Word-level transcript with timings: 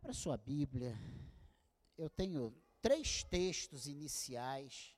Abra 0.00 0.12
sua 0.12 0.36
Bíblia. 0.36 0.96
Eu 1.96 2.08
tenho 2.08 2.54
três 2.80 3.24
textos 3.24 3.88
iniciais. 3.88 4.94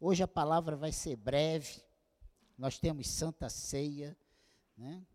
Hoje 0.00 0.20
a 0.20 0.26
palavra 0.26 0.74
vai 0.74 0.90
ser 0.90 1.14
breve. 1.14 1.80
Nós 2.58 2.76
temos 2.76 3.08
Santa 3.08 3.48
Ceia, 3.48 4.18
né? 4.76 5.06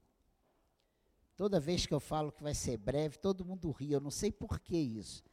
Toda 1.35 1.59
vez 1.59 1.85
que 1.85 1.93
eu 1.93 1.99
falo 1.99 2.31
que 2.31 2.41
vai 2.41 2.55
ser 2.55 2.77
breve, 2.77 3.17
todo 3.17 3.43
mundo 3.43 3.69
ri. 3.69 3.91
Eu 3.91 3.99
não 3.99 4.09
sei 4.09 4.31
por 4.31 4.61
que 4.61 4.77
isso. 4.77 5.25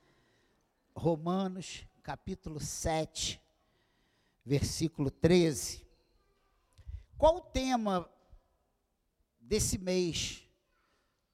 Romanos, 0.97 1.87
capítulo 2.03 2.59
7, 2.59 3.41
versículo 4.45 5.09
13. 5.09 5.87
Qual 7.17 7.37
o 7.37 7.43
tema 7.43 8.11
desse 9.41 9.79
mês? 9.79 10.46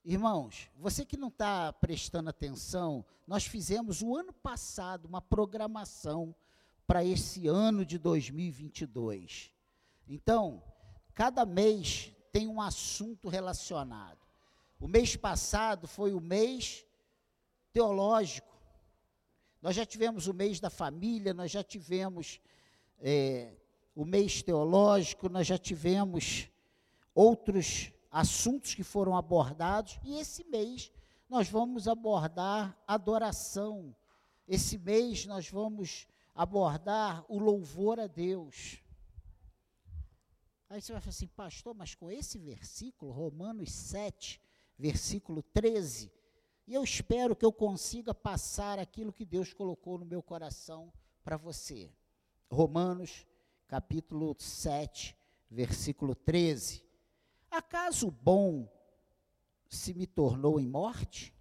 Irmãos, 0.05 0.69
você 0.77 1.05
que 1.05 1.17
não 1.17 1.29
está 1.29 1.73
prestando 1.73 2.29
atenção, 2.29 3.05
nós 3.25 3.47
fizemos 3.47 4.03
o 4.03 4.17
ano 4.17 4.33
passado 4.33 5.07
uma 5.07 5.23
programação 5.23 6.35
para 6.89 7.05
esse 7.05 7.47
ano 7.47 7.87
de 7.87 7.99
2022. 7.99 9.53
Então, 10.09 10.61
cada 11.15 11.47
mês 11.47 12.13
tem 12.33 12.49
um 12.49 12.61
assunto 12.61 13.29
relacionado. 13.29 14.19
O 14.81 14.89
mês 14.89 15.15
passado 15.15 15.87
foi 15.87 16.13
o 16.13 16.21
mês 16.21 16.85
teológico. 17.73 18.53
Nós 19.61 19.77
já 19.77 19.87
tivemos 19.87 20.27
o 20.27 20.35
mês 20.35 20.59
da 20.59 20.69
família, 20.69 21.33
nós 21.33 21.53
já 21.53 21.63
tivemos 21.63 22.41
é, 22.99 23.55
o 23.95 24.05
mês 24.05 24.43
teológico, 24.43 25.29
nós 25.29 25.47
já 25.47 25.57
tivemos 25.57 26.49
outros 27.15 27.93
assuntos 28.13 28.75
que 28.75 28.85
foram 28.85 29.17
abordados, 29.17 29.99
e 30.05 30.19
esse 30.19 30.45
mês 30.45 30.93
nós 31.29 31.49
vamos 31.49 31.89
abordar 31.89 32.79
adoração. 32.87 33.97
Esse 34.47 34.77
mês 34.77 35.25
nós 35.25 35.49
vamos 35.49 36.07
abordar 36.35 37.25
o 37.27 37.39
louvor 37.39 37.99
a 37.99 38.07
Deus. 38.07 38.83
Aí 40.69 40.81
você 40.81 40.93
vai 40.93 41.01
falar 41.01 41.11
assim, 41.11 41.27
pastor, 41.27 41.75
mas 41.75 41.95
com 41.95 42.11
esse 42.11 42.39
versículo, 42.39 43.13
Romanos 43.13 43.73
7, 43.73 44.39
versículo 44.79 45.43
13, 45.43 46.13
e 46.67 46.75
eu 46.75 46.85
espero 46.85 47.35
que 47.35 47.45
eu 47.45 47.53
consiga 47.53 48.15
passar 48.15 48.79
aquilo 48.79 49.13
que 49.13 49.25
Deus 49.25 49.53
colocou 49.53 49.99
no 49.99 50.05
meu 50.05 50.23
coração 50.23 50.93
para 51.25 51.37
você. 51.37 51.91
Romanos, 52.51 53.27
capítulo 53.67 54.35
7, 54.39 55.17
versículo 55.51 56.15
13. 56.15 56.92
Acaso 57.53 58.09
o 58.09 58.11
bom 58.11 58.67
se 59.69 59.93
me 59.93 60.07
tornou 60.07 60.59
em 60.59 60.67
morte? 60.67 61.35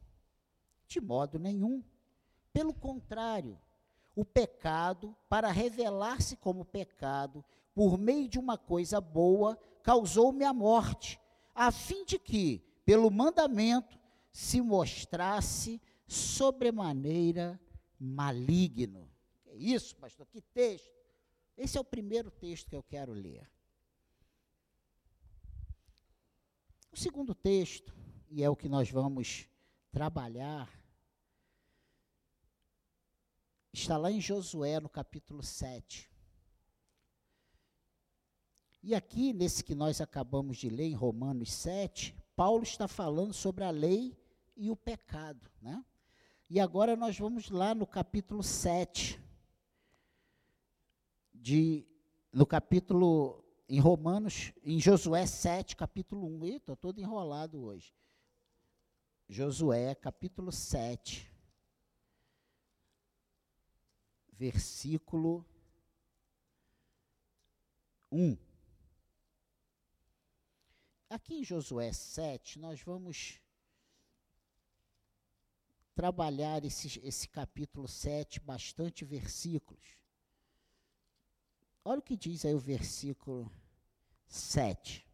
De 0.86 1.00
modo 1.00 1.40
nenhum. 1.40 1.82
Pelo 2.52 2.74
contrário, 2.74 3.58
o 4.14 4.26
pecado, 4.26 5.16
para 5.30 5.50
revelar-se 5.50 6.36
como 6.36 6.66
pecado, 6.66 7.46
por 7.74 7.98
meio 7.98 8.28
de 8.28 8.38
uma 8.38 8.58
coisa 8.58 9.00
boa, 9.00 9.58
causou-me 9.82 10.44
a 10.44 10.54
morte, 10.54 11.18
a 11.56 11.72
fim 11.72 12.04
de 12.04 12.20
que, 12.20 12.62
pelo 12.84 13.10
mandamento, 13.10 13.98
se 14.34 14.60
mostrasse 14.60 15.82
sobremaneira 16.06 17.58
maligno. 17.98 19.10
É 19.46 19.56
isso, 19.56 19.96
pastor, 19.96 20.28
que 20.28 20.42
texto? 20.42 20.92
Esse 21.58 21.78
é 21.78 21.82
o 21.82 21.86
primeiro 21.86 22.30
texto 22.30 22.68
que 22.68 22.76
eu 22.76 22.84
quero 22.84 23.14
ler. 23.14 23.50
O 26.92 26.98
segundo 26.98 27.34
texto, 27.34 27.96
e 28.30 28.44
é 28.44 28.50
o 28.50 28.56
que 28.56 28.68
nós 28.68 28.92
vamos 28.92 29.48
trabalhar, 29.94 30.70
está 33.72 33.96
lá 33.98 34.12
em 34.12 34.20
Josué, 34.20 34.78
no 34.80 34.90
capítulo 34.90 35.42
7. 35.42 36.12
E 38.84 38.94
aqui, 38.94 39.32
nesse 39.32 39.64
que 39.64 39.74
nós 39.74 40.02
acabamos 40.02 40.58
de 40.58 40.68
ler, 40.68 40.88
em 40.88 40.94
Romanos 40.94 41.54
7, 41.54 42.14
Paulo 42.36 42.64
está 42.64 42.90
falando 42.90 43.34
sobre 43.34 43.64
a 43.64 43.70
lei 43.70 44.18
e 44.58 44.70
o 44.70 44.76
pecado, 44.76 45.50
né? 45.62 45.86
E 46.50 46.60
agora 46.60 46.98
nós 46.98 47.18
vamos 47.18 47.50
lá 47.50 47.74
no 47.74 47.88
capítulo 47.88 48.44
7, 48.44 49.18
de, 51.34 51.88
no 52.34 52.46
capítulo 52.46 53.41
em 53.72 53.80
Romanos, 53.80 54.52
em 54.66 54.82
Josué 54.82 55.26
7, 55.26 55.78
capítulo 55.78 56.28
1. 56.28 56.58
Estou 56.58 56.76
todo 56.76 57.00
enrolado 57.00 57.64
hoje. 57.64 57.96
Josué, 59.30 59.96
capítulo 59.96 60.52
7, 60.52 61.26
versículo 64.34 65.46
1. 68.12 68.38
Aqui 71.10 71.36
em 71.36 71.44
Josué 71.46 71.94
7, 71.94 72.60
nós 72.60 72.82
vamos 72.82 73.40
trabalhar 75.96 76.66
esse, 76.66 77.00
esse 77.06 77.30
capítulo 77.30 77.88
7, 77.88 78.42
bastante 78.42 79.06
versículos. 79.06 79.98
Olha 81.86 82.00
o 82.00 82.04
que 82.04 82.18
diz 82.18 82.44
aí 82.44 82.54
o 82.54 82.60
versículo 82.60 83.50
7. 84.32 85.06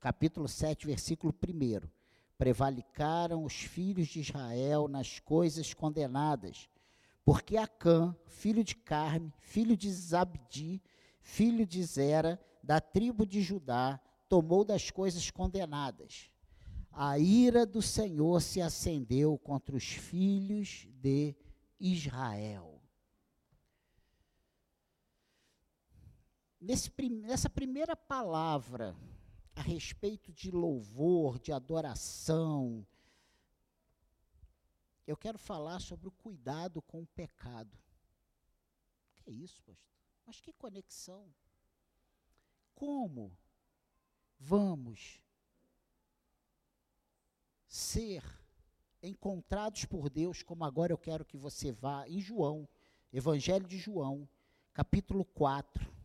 Capítulo 0.00 0.48
7, 0.48 0.88
versículo 0.88 1.32
1. 1.32 1.88
Prevalicaram 2.36 3.44
os 3.44 3.54
filhos 3.54 4.08
de 4.08 4.18
Israel 4.18 4.88
nas 4.88 5.20
coisas 5.20 5.72
condenadas, 5.72 6.68
porque 7.24 7.56
Acã, 7.56 8.14
filho 8.26 8.64
de 8.64 8.74
Carme, 8.74 9.32
filho 9.38 9.76
de 9.76 9.88
Zabdi, 9.92 10.82
filho 11.20 11.64
de 11.64 11.80
Zera, 11.84 12.44
da 12.60 12.80
tribo 12.80 13.24
de 13.24 13.40
Judá, 13.40 14.00
tomou 14.28 14.64
das 14.64 14.90
coisas 14.90 15.30
condenadas. 15.30 16.28
A 16.90 17.20
ira 17.20 17.64
do 17.64 17.80
Senhor 17.80 18.42
se 18.42 18.60
acendeu 18.60 19.38
contra 19.38 19.76
os 19.76 19.84
filhos 19.84 20.88
de 21.00 21.36
Israel. 21.78 22.75
Nesse, 26.66 26.90
nessa 27.08 27.48
primeira 27.48 27.94
palavra 27.94 28.96
a 29.54 29.62
respeito 29.62 30.32
de 30.32 30.50
louvor, 30.50 31.38
de 31.38 31.52
adoração, 31.52 32.84
eu 35.06 35.16
quero 35.16 35.38
falar 35.38 35.80
sobre 35.80 36.08
o 36.08 36.12
cuidado 36.12 36.82
com 36.82 37.02
o 37.02 37.06
pecado. 37.06 37.78
Que 39.14 39.30
é 39.30 39.32
isso, 39.32 39.62
pastor? 39.62 39.96
Mas 40.26 40.40
que 40.40 40.52
conexão? 40.52 41.32
Como 42.74 43.32
vamos 44.36 45.22
ser 47.68 48.24
encontrados 49.00 49.84
por 49.84 50.10
Deus, 50.10 50.42
como 50.42 50.64
agora 50.64 50.92
eu 50.92 50.98
quero 50.98 51.24
que 51.24 51.36
você 51.36 51.70
vá 51.70 52.08
em 52.08 52.20
João, 52.20 52.68
Evangelho 53.12 53.68
de 53.68 53.78
João, 53.78 54.28
capítulo 54.74 55.24
4 55.24 55.95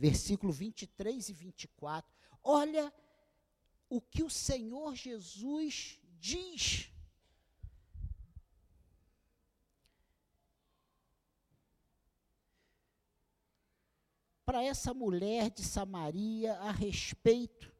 versículo 0.00 0.50
23 0.50 1.28
e 1.28 1.32
24. 1.34 2.10
Olha 2.42 2.90
o 3.86 4.00
que 4.00 4.22
o 4.22 4.30
Senhor 4.30 4.94
Jesus 4.94 6.00
diz. 6.18 6.90
Para 14.42 14.64
essa 14.64 14.94
mulher 14.94 15.50
de 15.50 15.62
Samaria 15.62 16.54
a 16.54 16.70
respeito 16.70 17.70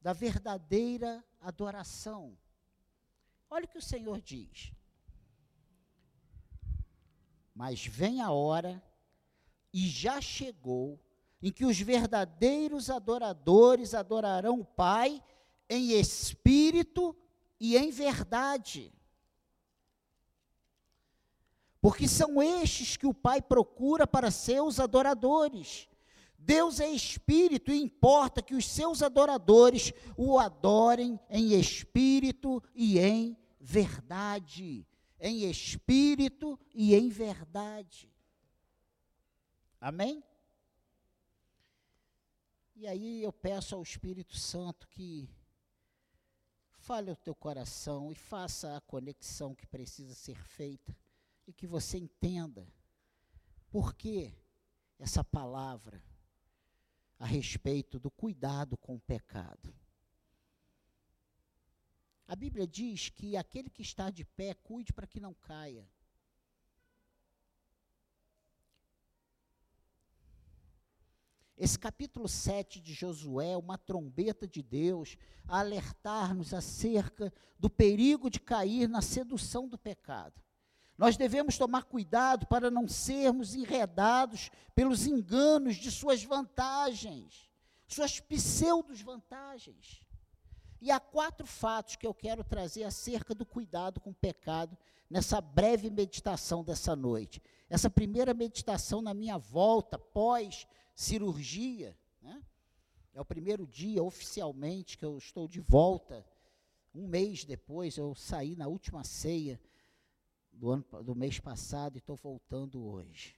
da 0.00 0.14
verdadeira 0.14 1.22
adoração. 1.38 2.36
Olha 3.50 3.66
o 3.66 3.68
que 3.68 3.78
o 3.78 3.82
Senhor 3.82 4.22
diz. 4.22 4.72
Mas 7.54 7.84
vem 7.84 8.22
a 8.22 8.30
hora 8.30 8.82
e 9.72 9.88
já 9.88 10.20
chegou, 10.20 11.00
em 11.42 11.50
que 11.50 11.64
os 11.64 11.78
verdadeiros 11.80 12.90
adoradores 12.90 13.94
adorarão 13.94 14.60
o 14.60 14.64
Pai 14.64 15.22
em 15.68 15.92
espírito 15.92 17.16
e 17.58 17.76
em 17.76 17.90
verdade. 17.90 18.92
Porque 21.80 22.06
são 22.06 22.40
estes 22.40 22.96
que 22.96 23.06
o 23.06 23.14
Pai 23.14 23.42
procura 23.42 24.06
para 24.06 24.30
seus 24.30 24.78
adoradores. 24.78 25.88
Deus 26.38 26.78
é 26.78 26.88
espírito 26.88 27.72
e 27.72 27.80
importa 27.80 28.42
que 28.42 28.54
os 28.54 28.68
seus 28.68 29.02
adoradores 29.02 29.92
o 30.16 30.38
adorem 30.38 31.18
em 31.28 31.54
espírito 31.54 32.62
e 32.74 32.98
em 33.00 33.36
verdade. 33.58 34.86
Em 35.18 35.44
espírito 35.44 36.58
e 36.72 36.94
em 36.94 37.08
verdade. 37.08 38.11
Amém? 39.84 40.22
E 42.76 42.86
aí 42.86 43.20
eu 43.20 43.32
peço 43.32 43.74
ao 43.74 43.82
Espírito 43.82 44.36
Santo 44.36 44.86
que 44.86 45.28
fale 46.70 47.10
ao 47.10 47.16
teu 47.16 47.34
coração 47.34 48.12
e 48.12 48.14
faça 48.14 48.76
a 48.76 48.80
conexão 48.82 49.56
que 49.56 49.66
precisa 49.66 50.14
ser 50.14 50.40
feita 50.40 50.96
e 51.48 51.52
que 51.52 51.66
você 51.66 51.98
entenda 51.98 52.72
por 53.72 53.92
que 53.96 54.32
essa 55.00 55.24
palavra 55.24 56.00
a 57.18 57.26
respeito 57.26 57.98
do 57.98 58.08
cuidado 58.08 58.76
com 58.76 58.94
o 58.94 59.00
pecado. 59.00 59.74
A 62.28 62.36
Bíblia 62.36 62.68
diz 62.68 63.08
que 63.08 63.36
aquele 63.36 63.68
que 63.68 63.82
está 63.82 64.10
de 64.10 64.24
pé, 64.24 64.54
cuide 64.54 64.92
para 64.92 65.08
que 65.08 65.18
não 65.18 65.34
caia. 65.34 65.90
Esse 71.56 71.78
capítulo 71.78 72.28
7 72.28 72.80
de 72.80 72.94
Josué 72.94 73.56
uma 73.56 73.76
trombeta 73.76 74.48
de 74.48 74.62
Deus 74.62 75.16
a 75.46 75.60
alertar-nos 75.60 76.54
acerca 76.54 77.32
do 77.58 77.68
perigo 77.68 78.30
de 78.30 78.40
cair 78.40 78.88
na 78.88 79.02
sedução 79.02 79.68
do 79.68 79.78
pecado. 79.78 80.42
Nós 80.96 81.16
devemos 81.16 81.58
tomar 81.58 81.84
cuidado 81.84 82.46
para 82.46 82.70
não 82.70 82.86
sermos 82.88 83.54
enredados 83.54 84.50
pelos 84.74 85.06
enganos 85.06 85.76
de 85.76 85.90
suas 85.90 86.22
vantagens, 86.22 87.50
suas 87.86 88.20
pseudos 88.20 89.00
vantagens. 89.00 90.02
E 90.80 90.90
há 90.90 90.98
quatro 90.98 91.46
fatos 91.46 91.96
que 91.96 92.06
eu 92.06 92.14
quero 92.14 92.42
trazer 92.42 92.84
acerca 92.84 93.34
do 93.34 93.46
cuidado 93.46 94.00
com 94.00 94.10
o 94.10 94.14
pecado 94.14 94.76
nessa 95.08 95.40
breve 95.40 95.90
meditação 95.90 96.64
dessa 96.64 96.96
noite. 96.96 97.40
Essa 97.68 97.90
primeira 97.90 98.34
meditação 98.34 99.00
na 99.00 99.14
minha 99.14 99.38
volta 99.38 99.98
pós 99.98 100.66
cirurgia, 100.94 101.96
né? 102.20 102.42
É 103.14 103.20
o 103.20 103.24
primeiro 103.24 103.66
dia 103.66 104.02
oficialmente 104.02 104.96
que 104.96 105.04
eu 105.04 105.18
estou 105.18 105.46
de 105.46 105.60
volta. 105.60 106.26
Um 106.94 107.06
mês 107.06 107.44
depois, 107.44 107.96
eu 107.96 108.14
saí 108.14 108.56
na 108.56 108.68
última 108.68 109.04
ceia 109.04 109.60
do, 110.52 110.70
ano, 110.70 110.84
do 111.02 111.14
mês 111.14 111.38
passado 111.38 111.96
e 111.96 111.98
estou 111.98 112.16
voltando 112.16 112.82
hoje. 112.82 113.36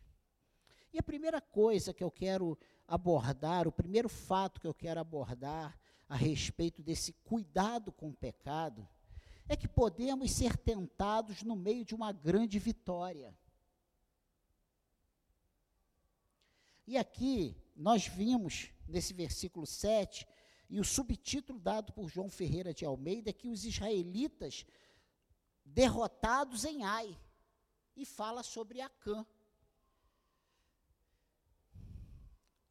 E 0.93 0.99
a 0.99 1.03
primeira 1.03 1.41
coisa 1.41 1.93
que 1.93 2.05
eu 2.05 2.11
quero 2.11 2.57
abordar, 2.87 3.67
o 3.67 3.73
primeiro 3.73 4.09
fato 4.09 4.61
que 4.61 4.67
eu 4.67 4.75
quero 4.75 5.01
abordar 5.01 5.77
a 6.09 6.15
respeito 6.15 6.83
desse 6.83 7.13
cuidado 7.25 7.91
com 7.91 8.11
o 8.11 8.15
pecado, 8.15 8.87
é 9.49 9.57
que 9.57 9.67
podemos 9.67 10.31
ser 10.31 10.57
tentados 10.57 11.43
no 11.43 11.57
meio 11.57 11.85
de 11.85 11.95
uma 11.95 12.13
grande 12.13 12.59
vitória. 12.59 13.37
E 16.87 16.99
aqui 16.99 17.57
nós 17.75 18.07
vimos 18.07 18.71
nesse 18.87 19.13
versículo 19.13 19.67
7, 19.67 20.27
e 20.69 20.81
o 20.81 20.85
subtítulo 20.85 21.59
dado 21.59 21.93
por 21.93 22.09
João 22.09 22.29
Ferreira 22.29 22.75
de 22.75 22.85
Almeida 22.85 23.33
que 23.33 23.49
os 23.49 23.65
israelitas 23.65 24.67
derrotados 25.65 26.65
em 26.65 26.85
Ai, 26.85 27.19
e 27.97 28.05
fala 28.05 28.43
sobre 28.43 28.81
Acã. 28.81 29.27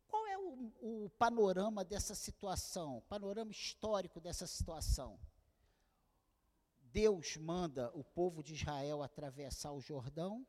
Qual 0.07 0.27
é 0.27 0.37
o, 0.37 1.05
o 1.05 1.09
panorama 1.11 1.83
dessa 1.83 2.13
situação, 2.13 3.01
panorama 3.07 3.51
histórico 3.51 4.19
dessa 4.19 4.45
situação? 4.45 5.19
Deus 6.79 7.37
manda 7.37 7.89
o 7.95 8.03
povo 8.03 8.43
de 8.43 8.53
Israel 8.53 9.01
atravessar 9.01 9.71
o 9.71 9.81
Jordão, 9.81 10.45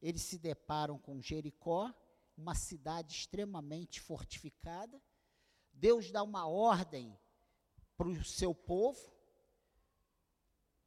eles 0.00 0.22
se 0.22 0.38
deparam 0.38 0.96
com 0.96 1.20
Jericó, 1.20 1.92
uma 2.38 2.54
cidade 2.54 3.12
extremamente 3.12 4.00
fortificada. 4.00 5.02
Deus 5.72 6.10
dá 6.10 6.22
uma 6.22 6.46
ordem 6.46 7.18
para 7.96 8.08
o 8.08 8.24
seu 8.24 8.54
povo. 8.54 9.12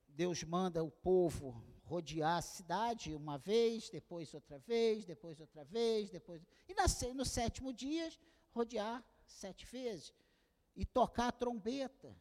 Deus 0.07 0.43
manda 0.43 0.83
o 0.83 0.89
povo 0.89 1.61
rodear 1.83 2.37
a 2.37 2.41
cidade 2.41 3.13
uma 3.13 3.37
vez, 3.37 3.89
depois 3.89 4.33
outra 4.33 4.57
vez, 4.59 5.03
depois 5.03 5.41
outra 5.41 5.65
vez, 5.65 6.09
depois. 6.09 6.41
E 6.67 6.73
nascer 6.73 7.13
no 7.13 7.25
sétimo 7.25 7.73
dia, 7.73 8.09
rodear 8.51 9.03
sete 9.25 9.65
vezes. 9.65 10.13
E 10.73 10.85
tocar 10.85 11.27
a 11.27 11.31
trombeta. 11.33 12.15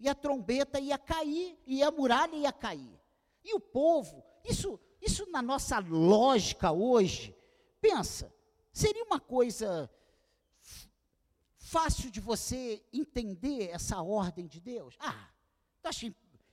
E 0.00 0.08
a 0.08 0.14
trombeta 0.14 0.80
ia 0.80 0.98
cair, 0.98 1.58
e 1.66 1.82
a 1.82 1.90
muralha 1.90 2.34
ia 2.34 2.52
cair. 2.52 2.98
E 3.44 3.54
o 3.54 3.60
povo, 3.60 4.24
isso, 4.42 4.80
isso 5.02 5.30
na 5.30 5.42
nossa 5.42 5.78
lógica 5.78 6.72
hoje, 6.72 7.36
pensa, 7.80 8.33
Seria 8.74 9.04
uma 9.04 9.20
coisa 9.20 9.88
fácil 11.58 12.10
de 12.10 12.20
você 12.20 12.84
entender 12.92 13.70
essa 13.70 14.02
ordem 14.02 14.48
de 14.48 14.60
Deus? 14.60 14.96
Ah, 14.98 15.30
tá 15.80 15.90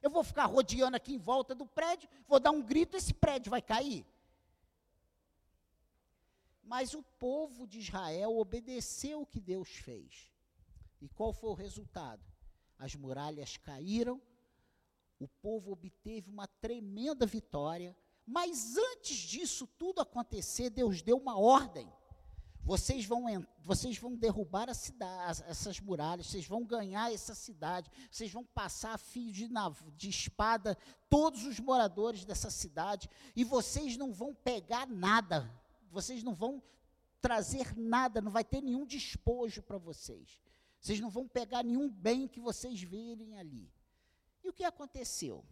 eu 0.04 0.10
vou 0.12 0.24
ficar 0.24 0.46
rodeando 0.46 0.96
aqui 0.96 1.16
em 1.16 1.18
volta 1.18 1.56
do 1.56 1.66
prédio, 1.66 2.08
vou 2.28 2.40
dar 2.40 2.52
um 2.52 2.62
grito, 2.62 2.96
esse 2.96 3.12
prédio 3.12 3.50
vai 3.50 3.60
cair. 3.60 4.06
Mas 6.62 6.94
o 6.94 7.02
povo 7.02 7.66
de 7.66 7.80
Israel 7.80 8.38
obedeceu 8.38 9.22
o 9.22 9.26
que 9.26 9.42
Deus 9.42 9.70
fez. 9.70 10.32
E 11.02 11.10
qual 11.10 11.34
foi 11.34 11.50
o 11.50 11.56
resultado? 11.56 12.24
As 12.78 12.94
muralhas 12.94 13.58
caíram, 13.58 14.22
o 15.20 15.28
povo 15.28 15.72
obteve 15.72 16.30
uma 16.30 16.46
tremenda 16.46 17.26
vitória, 17.26 17.98
mas 18.28 18.78
antes 18.78 19.18
disso 19.18 19.66
tudo 19.66 20.02
acontecer, 20.02 20.70
Deus 20.70 21.02
deu 21.02 21.18
uma 21.18 21.36
ordem. 21.36 21.92
Vocês 22.64 23.06
vão, 23.06 23.26
vocês 23.64 23.98
vão 23.98 24.16
derrubar 24.16 24.70
a 24.70 24.74
cidade, 24.74 25.44
essas 25.48 25.80
muralhas, 25.80 26.28
vocês 26.28 26.46
vão 26.46 26.64
ganhar 26.64 27.12
essa 27.12 27.34
cidade, 27.34 27.90
vocês 28.10 28.32
vão 28.32 28.46
passar 28.46 28.94
a 28.94 28.98
fio 28.98 29.32
de, 29.32 29.50
de 29.98 30.10
espada 30.10 30.78
todos 31.10 31.44
os 31.44 31.60
moradores 31.60 32.24
dessa 32.24 32.52
cidade, 32.52 33.10
e 33.36 33.44
vocês 33.44 33.98
não 33.98 34.14
vão 34.14 34.34
pegar 34.34 34.88
nada, 34.88 35.52
vocês 35.90 36.24
não 36.24 36.36
vão 36.36 36.62
trazer 37.20 37.76
nada, 37.76 38.22
não 38.22 38.32
vai 38.32 38.44
ter 38.44 38.62
nenhum 38.62 38.86
despojo 38.86 39.62
para 39.64 39.78
vocês. 39.78 40.40
Vocês 40.80 41.00
não 41.00 41.10
vão 41.10 41.28
pegar 41.28 41.64
nenhum 41.64 41.90
bem 41.90 42.28
que 42.28 42.40
vocês 42.40 42.82
virem 42.82 43.38
ali. 43.38 43.72
E 44.44 44.50
o 44.50 44.54
que 44.54 44.64
aconteceu? 44.64 45.46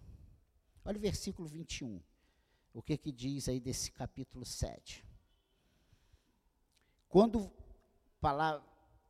Olha 0.84 0.98
o 0.98 1.02
versículo 1.02 1.48
21. 1.48 2.02
O 2.74 2.82
que, 2.82 2.98
que 2.98 3.12
diz 3.12 3.48
aí 3.48 3.60
desse 3.60 3.92
capítulo 3.92 4.46
7. 4.46 5.06
Quando 7.10 7.52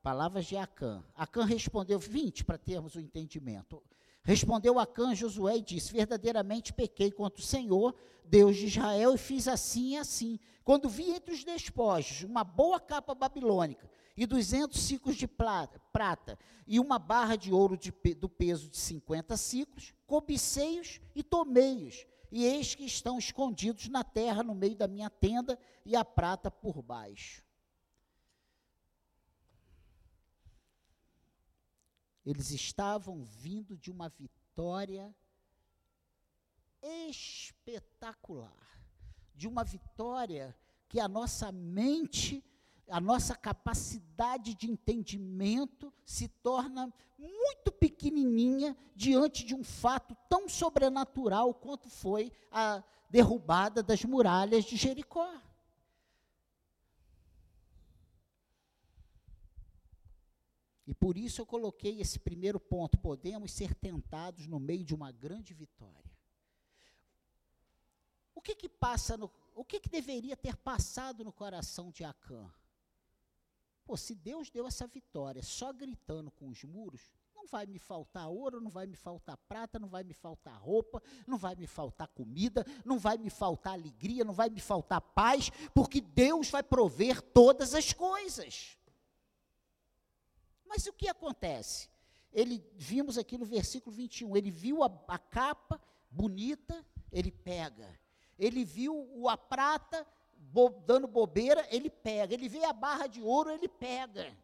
palavras 0.01 0.45
de 0.45 0.55
Acã, 0.55 1.03
Acã 1.13 1.43
respondeu 1.43 1.99
20 1.99 2.45
para 2.45 2.57
termos 2.57 2.95
o 2.95 2.99
entendimento. 3.01 3.83
Respondeu 4.23 4.79
Acã 4.79 5.13
Josué 5.13 5.57
e 5.57 5.61
disse: 5.61 5.91
Verdadeiramente 5.91 6.71
pequei 6.71 7.11
contra 7.11 7.41
o 7.41 7.45
Senhor, 7.45 7.93
Deus 8.23 8.55
de 8.55 8.67
Israel, 8.67 9.15
e 9.15 9.17
fiz 9.17 9.49
assim 9.49 9.89
e 9.89 9.97
assim. 9.97 10.39
Quando 10.63 10.87
vi 10.87 11.11
entre 11.11 11.33
os 11.33 11.43
despojos 11.43 12.23
uma 12.23 12.45
boa 12.45 12.79
capa 12.79 13.13
babilônica 13.13 13.89
e 14.15 14.25
duzentos 14.25 14.79
ciclos 14.81 15.17
de 15.17 15.27
prata 15.27 16.39
e 16.65 16.79
uma 16.79 16.99
barra 16.99 17.35
de 17.35 17.51
ouro 17.51 17.75
de, 17.75 17.91
do 18.15 18.29
peso 18.29 18.69
de 18.69 18.77
cinquenta 18.77 19.35
ciclos, 19.35 19.93
cobicei-os 20.07 21.01
e 21.13 21.21
tomei-os. 21.21 22.05
E 22.31 22.45
eis 22.45 22.75
que 22.75 22.85
estão 22.85 23.17
escondidos 23.17 23.89
na 23.89 24.05
terra 24.05 24.41
no 24.41 24.55
meio 24.55 24.75
da 24.75 24.87
minha 24.87 25.09
tenda 25.09 25.59
e 25.85 25.97
a 25.97 26.05
prata 26.05 26.49
por 26.49 26.81
baixo. 26.81 27.48
Eles 32.25 32.51
estavam 32.51 33.23
vindo 33.23 33.77
de 33.77 33.89
uma 33.91 34.09
vitória 34.09 35.15
espetacular, 36.81 38.53
de 39.33 39.47
uma 39.47 39.63
vitória 39.63 40.55
que 40.87 40.99
a 40.99 41.07
nossa 41.07 41.51
mente, 41.51 42.43
a 42.89 42.99
nossa 42.99 43.35
capacidade 43.35 44.55
de 44.55 44.69
entendimento 44.69 45.93
se 46.05 46.27
torna 46.27 46.93
muito 47.17 47.71
pequenininha 47.71 48.75
diante 48.95 49.45
de 49.45 49.53
um 49.53 49.63
fato 49.63 50.15
tão 50.29 50.47
sobrenatural 50.47 51.53
quanto 51.53 51.89
foi 51.89 52.31
a 52.51 52.83
derrubada 53.09 53.83
das 53.83 54.03
muralhas 54.03 54.65
de 54.65 54.77
Jericó. 54.77 55.29
E 60.89 60.93
por 60.95 61.15
isso 61.15 61.39
eu 61.39 61.45
coloquei 61.45 62.01
esse 62.01 62.17
primeiro 62.17 62.59
ponto: 62.59 62.97
podemos 62.97 63.51
ser 63.51 63.75
tentados 63.75 64.47
no 64.47 64.59
meio 64.59 64.83
de 64.83 64.95
uma 64.95 65.11
grande 65.11 65.53
vitória. 65.53 66.11
O 68.33 68.41
que 68.41 68.55
que 68.55 68.67
passa 68.67 69.15
no, 69.15 69.31
o 69.53 69.63
que 69.63 69.79
que 69.79 69.87
deveria 69.87 70.35
ter 70.35 70.55
passado 70.55 71.23
no 71.23 71.31
coração 71.31 71.91
de 71.91 72.03
Acã? 72.03 72.51
Pô, 73.85 73.95
se 73.95 74.15
Deus 74.15 74.49
deu 74.49 74.65
essa 74.65 74.87
vitória 74.87 75.43
só 75.43 75.71
gritando 75.71 76.31
com 76.31 76.49
os 76.49 76.63
muros, 76.63 77.11
não 77.35 77.45
vai 77.45 77.67
me 77.67 77.77
faltar 77.77 78.27
ouro, 78.27 78.59
não 78.59 78.71
vai 78.71 78.87
me 78.87 78.95
faltar 78.95 79.37
prata, 79.37 79.77
não 79.77 79.89
vai 79.89 80.03
me 80.03 80.15
faltar 80.15 80.59
roupa, 80.59 81.03
não 81.27 81.37
vai 81.37 81.53
me 81.53 81.67
faltar 81.67 82.07
comida, 82.07 82.65
não 82.83 82.97
vai 82.97 83.19
me 83.19 83.29
faltar 83.29 83.73
alegria, 83.73 84.25
não 84.25 84.33
vai 84.33 84.49
me 84.49 84.59
faltar 84.59 85.01
paz, 85.01 85.51
porque 85.71 86.01
Deus 86.01 86.49
vai 86.49 86.63
prover 86.63 87.21
todas 87.21 87.75
as 87.75 87.93
coisas. 87.93 88.78
Mas 90.69 90.85
o 90.85 90.93
que 90.93 91.09
acontece? 91.09 91.89
ele 92.31 92.63
vimos 92.75 93.17
aqui 93.17 93.37
no 93.37 93.45
versículo 93.45 93.95
21, 93.95 94.37
ele 94.37 94.51
viu 94.51 94.83
a, 94.83 95.03
a 95.07 95.17
capa 95.17 95.81
bonita, 96.09 96.85
ele 97.11 97.31
pega. 97.31 97.99
Ele 98.37 98.63
viu 98.63 99.27
a 99.27 99.37
prata 99.37 100.07
bo, 100.37 100.69
dando 100.69 101.07
bobeira, 101.07 101.67
ele 101.69 101.89
pega. 101.89 102.33
Ele 102.33 102.47
vê 102.47 102.63
a 102.63 102.71
barra 102.71 103.07
de 103.07 103.21
ouro, 103.21 103.49
ele 103.49 103.67
pega. 103.67 104.35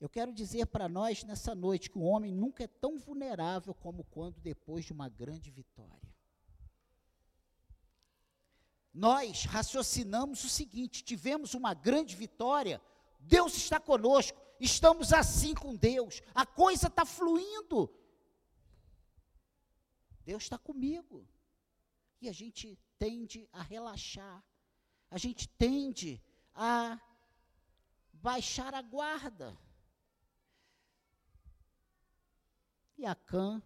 Eu 0.00 0.08
quero 0.08 0.32
dizer 0.32 0.66
para 0.66 0.88
nós 0.88 1.22
nessa 1.22 1.54
noite 1.54 1.88
que 1.88 1.96
o 1.96 2.02
homem 2.02 2.32
nunca 2.32 2.64
é 2.64 2.66
tão 2.66 2.98
vulnerável 2.98 3.72
como 3.72 4.02
quando 4.04 4.40
depois 4.40 4.84
de 4.84 4.92
uma 4.92 5.08
grande 5.08 5.48
vitória. 5.50 6.11
Nós 8.92 9.44
raciocinamos 9.44 10.44
o 10.44 10.48
seguinte: 10.48 11.02
tivemos 11.02 11.54
uma 11.54 11.74
grande 11.74 12.14
vitória, 12.14 12.80
Deus 13.20 13.56
está 13.56 13.80
conosco, 13.80 14.38
estamos 14.60 15.12
assim 15.12 15.54
com 15.54 15.74
Deus, 15.74 16.22
a 16.34 16.44
coisa 16.44 16.88
está 16.88 17.04
fluindo. 17.04 17.90
Deus 20.24 20.44
está 20.44 20.58
comigo. 20.58 21.26
E 22.20 22.28
a 22.28 22.32
gente 22.32 22.78
tende 22.98 23.48
a 23.52 23.62
relaxar, 23.62 24.44
a 25.10 25.18
gente 25.18 25.48
tende 25.48 26.22
a 26.54 27.00
baixar 28.12 28.74
a 28.74 28.82
guarda. 28.82 29.58
E 32.96 33.04
a 33.04 33.14
Cã 33.14 33.60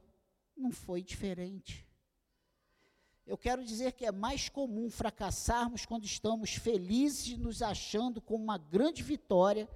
não 0.56 0.72
foi 0.72 1.02
diferente. 1.02 1.85
Eu 3.26 3.36
quero 3.36 3.64
dizer 3.64 3.92
que 3.92 4.06
é 4.06 4.12
mais 4.12 4.48
comum 4.48 4.88
fracassarmos 4.88 5.84
quando 5.84 6.04
estamos 6.04 6.54
felizes, 6.54 7.36
nos 7.36 7.60
achando 7.60 8.20
com 8.20 8.36
uma 8.36 8.56
grande 8.56 9.02
vitória, 9.02 9.68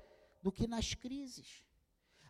do 0.42 0.52
que 0.52 0.66
nas 0.66 0.95
crises. 0.95 1.64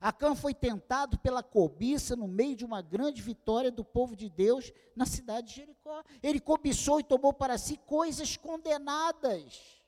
Acã 0.00 0.34
foi 0.34 0.54
tentado 0.54 1.18
pela 1.18 1.42
cobiça 1.42 2.16
no 2.16 2.26
meio 2.26 2.56
de 2.56 2.64
uma 2.64 2.80
grande 2.80 3.20
vitória 3.20 3.70
do 3.70 3.84
povo 3.84 4.16
de 4.16 4.30
Deus 4.30 4.72
na 4.96 5.04
cidade 5.04 5.48
de 5.48 5.56
Jericó. 5.56 6.02
Ele 6.22 6.40
cobiçou 6.40 7.00
e 7.00 7.04
tomou 7.04 7.34
para 7.34 7.58
si 7.58 7.76
coisas 7.76 8.36
condenadas. 8.36 9.78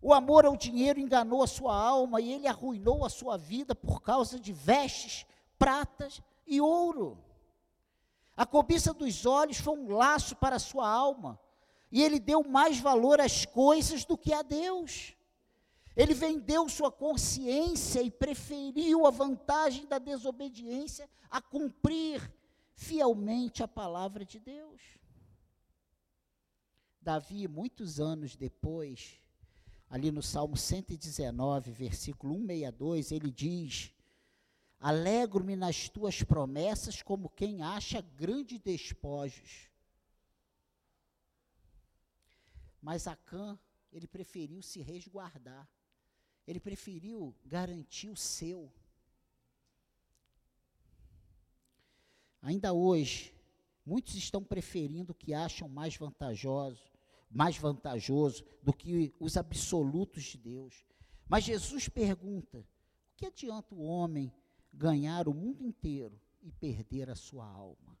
O 0.00 0.14
amor 0.14 0.46
ao 0.46 0.56
dinheiro 0.56 1.00
enganou 1.00 1.42
a 1.42 1.48
sua 1.48 1.74
alma 1.76 2.20
e 2.20 2.32
ele 2.32 2.46
arruinou 2.46 3.04
a 3.04 3.08
sua 3.08 3.36
vida 3.36 3.74
por 3.74 4.00
causa 4.00 4.38
de 4.38 4.52
vestes, 4.52 5.26
pratas 5.58 6.22
e 6.46 6.60
ouro. 6.60 7.18
A 8.36 8.44
cobiça 8.44 8.92
dos 8.92 9.24
olhos 9.24 9.58
foi 9.58 9.78
um 9.78 9.96
laço 9.96 10.36
para 10.36 10.56
a 10.56 10.60
sua 10.60 10.88
alma, 10.88 11.40
e 11.90 12.02
ele 12.02 12.20
deu 12.20 12.44
mais 12.44 12.78
valor 12.78 13.20
às 13.20 13.46
coisas 13.46 14.04
do 14.04 14.18
que 14.18 14.32
a 14.32 14.42
Deus. 14.42 15.14
Ele 15.96 16.12
vendeu 16.12 16.68
sua 16.68 16.92
consciência 16.92 18.02
e 18.02 18.10
preferiu 18.10 19.06
a 19.06 19.10
vantagem 19.10 19.86
da 19.86 19.98
desobediência 19.98 21.08
a 21.30 21.40
cumprir 21.40 22.30
fielmente 22.74 23.62
a 23.62 23.68
palavra 23.68 24.22
de 24.22 24.38
Deus. 24.38 24.82
Davi, 27.00 27.48
muitos 27.48 27.98
anos 27.98 28.36
depois, 28.36 29.18
ali 29.88 30.10
no 30.10 30.22
Salmo 30.22 30.56
119, 30.56 31.70
versículo 31.70 32.34
162, 32.34 33.12
ele 33.12 33.30
diz: 33.30 33.95
Alegro-me 34.78 35.56
nas 35.56 35.88
tuas 35.88 36.22
promessas, 36.22 37.02
como 37.02 37.30
quem 37.30 37.62
acha 37.62 38.00
grandes 38.00 38.60
despojos. 38.60 39.70
Mas 42.80 43.06
Acã, 43.06 43.58
ele 43.90 44.06
preferiu 44.06 44.62
se 44.62 44.82
resguardar. 44.82 45.68
Ele 46.46 46.60
preferiu 46.60 47.34
garantir 47.44 48.10
o 48.10 48.16
seu. 48.16 48.72
Ainda 52.40 52.72
hoje, 52.72 53.34
muitos 53.84 54.14
estão 54.14 54.44
preferindo 54.44 55.10
o 55.10 55.14
que 55.14 55.34
acham 55.34 55.68
mais 55.68 55.96
vantajoso, 55.96 56.92
mais 57.28 57.56
vantajoso 57.56 58.44
do 58.62 58.72
que 58.72 59.12
os 59.18 59.36
absolutos 59.36 60.22
de 60.24 60.38
Deus. 60.38 60.84
Mas 61.28 61.42
Jesus 61.42 61.88
pergunta: 61.88 62.58
o 62.58 62.64
que 63.16 63.26
adianta 63.26 63.74
o 63.74 63.82
homem 63.82 64.32
ganhar 64.76 65.26
o 65.26 65.34
mundo 65.34 65.64
inteiro 65.64 66.20
e 66.42 66.52
perder 66.52 67.08
a 67.08 67.16
sua 67.16 67.46
alma. 67.46 67.98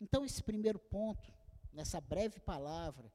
Então, 0.00 0.24
esse 0.24 0.42
primeiro 0.42 0.78
ponto, 0.78 1.32
nessa 1.72 2.00
breve 2.00 2.38
palavra, 2.38 3.12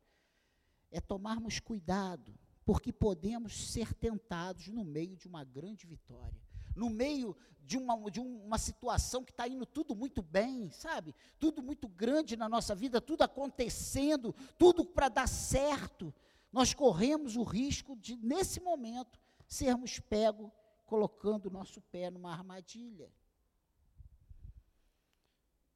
é 0.91 1.00
tomarmos 1.00 1.60
cuidado, 1.60 2.38
porque 2.65 2.91
podemos 2.91 3.72
ser 3.72 3.93
tentados 3.93 4.67
no 4.67 4.83
meio 4.83 5.15
de 5.15 5.27
uma 5.27 5.43
grande 5.43 5.88
vitória, 5.88 6.39
no 6.75 6.89
meio 6.89 7.36
de 7.62 7.77
uma, 7.77 8.12
de 8.12 8.19
uma 8.19 8.57
situação 8.57 9.24
que 9.24 9.31
está 9.31 9.48
indo 9.48 9.65
tudo 9.65 9.95
muito 9.95 10.22
bem, 10.22 10.69
sabe? 10.72 11.15
Tudo 11.39 11.63
muito 11.63 11.88
grande 11.88 12.36
na 12.36 12.50
nossa 12.50 12.75
vida, 12.75 13.00
tudo 13.00 13.22
acontecendo, 13.22 14.36
tudo 14.57 14.86
para 14.86 15.07
dar 15.07 15.27
certo. 15.27 16.13
Nós 16.51 16.74
corremos 16.74 17.38
o 17.38 17.43
risco 17.43 17.95
de, 17.95 18.17
nesse 18.17 18.60
momento, 18.60 19.19
sermos 19.48 20.00
pegos 20.00 20.51
colocando 20.94 21.48
o 21.48 21.50
nosso 21.50 21.82
pé 21.82 22.12
numa 22.12 22.32
armadilha. 22.32 23.12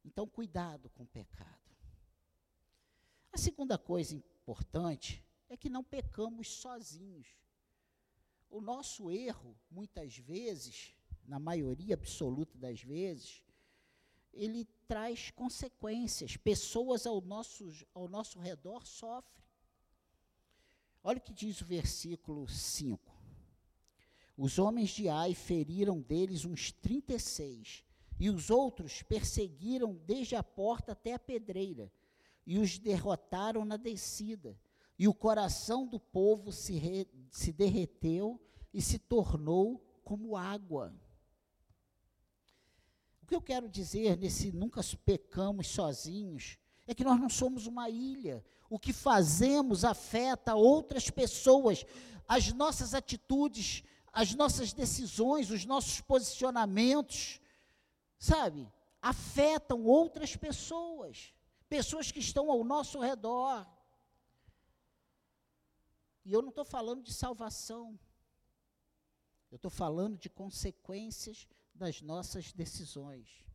Então, 0.04 0.28
cuidado 0.28 0.88
com 0.90 1.02
o 1.02 1.08
pecado. 1.08 1.74
A 3.32 3.36
segunda 3.36 3.76
coisa 3.76 4.14
importante 4.14 5.26
é 5.48 5.56
que 5.56 5.68
não 5.68 5.82
pecamos 5.82 6.48
sozinhos. 6.48 7.26
O 8.48 8.60
nosso 8.60 9.10
erro, 9.10 9.58
muitas 9.68 10.16
vezes, 10.16 10.94
na 11.24 11.40
maioria 11.40 11.94
absoluta 11.96 12.56
das 12.56 12.80
vezes, 12.80 13.42
ele 14.32 14.66
traz 14.86 15.32
consequências. 15.32 16.36
Pessoas 16.36 17.08
ao 17.08 17.20
nosso, 17.20 17.68
ao 17.92 18.06
nosso 18.06 18.38
redor 18.38 18.86
sofrem. 18.86 19.44
Olha 21.02 21.18
o 21.18 21.20
que 21.20 21.34
diz 21.34 21.60
o 21.60 21.64
versículo 21.64 22.46
5. 22.46 23.17
Os 24.40 24.56
homens 24.56 24.90
de 24.90 25.08
Ai 25.08 25.34
feriram 25.34 26.00
deles 26.00 26.44
uns 26.44 26.70
trinta 26.70 27.12
e 27.12 27.18
seis, 27.18 27.84
e 28.20 28.30
os 28.30 28.50
outros 28.50 29.02
perseguiram 29.02 30.00
desde 30.06 30.36
a 30.36 30.44
porta 30.44 30.92
até 30.92 31.14
a 31.14 31.18
pedreira, 31.18 31.92
e 32.46 32.56
os 32.56 32.78
derrotaram 32.78 33.64
na 33.64 33.76
descida. 33.76 34.56
E 34.96 35.08
o 35.08 35.14
coração 35.14 35.88
do 35.88 35.98
povo 35.98 36.52
se, 36.52 36.74
re, 36.78 37.08
se 37.32 37.52
derreteu 37.52 38.40
e 38.72 38.80
se 38.80 38.96
tornou 38.96 39.84
como 40.04 40.36
água. 40.36 40.94
O 43.20 43.26
que 43.26 43.34
eu 43.34 43.42
quero 43.42 43.68
dizer 43.68 44.16
nesse 44.16 44.52
nunca 44.52 44.82
pecamos 45.04 45.66
sozinhos 45.66 46.56
é 46.86 46.94
que 46.94 47.04
nós 47.04 47.18
não 47.18 47.28
somos 47.28 47.66
uma 47.66 47.90
ilha. 47.90 48.44
O 48.70 48.78
que 48.78 48.92
fazemos 48.92 49.84
afeta 49.84 50.54
outras 50.54 51.10
pessoas. 51.10 51.84
As 52.26 52.52
nossas 52.52 52.94
atitudes 52.94 53.82
as 54.18 54.34
nossas 54.34 54.72
decisões, 54.72 55.48
os 55.48 55.64
nossos 55.64 56.00
posicionamentos, 56.00 57.40
sabe, 58.18 58.68
afetam 59.00 59.84
outras 59.84 60.34
pessoas, 60.34 61.32
pessoas 61.68 62.10
que 62.10 62.18
estão 62.18 62.50
ao 62.50 62.64
nosso 62.64 62.98
redor. 62.98 63.64
E 66.24 66.32
eu 66.32 66.42
não 66.42 66.48
estou 66.48 66.64
falando 66.64 67.04
de 67.04 67.14
salvação, 67.14 67.96
eu 69.52 69.54
estou 69.54 69.70
falando 69.70 70.18
de 70.18 70.28
consequências 70.28 71.46
das 71.72 72.02
nossas 72.02 72.52
decisões. 72.52 73.46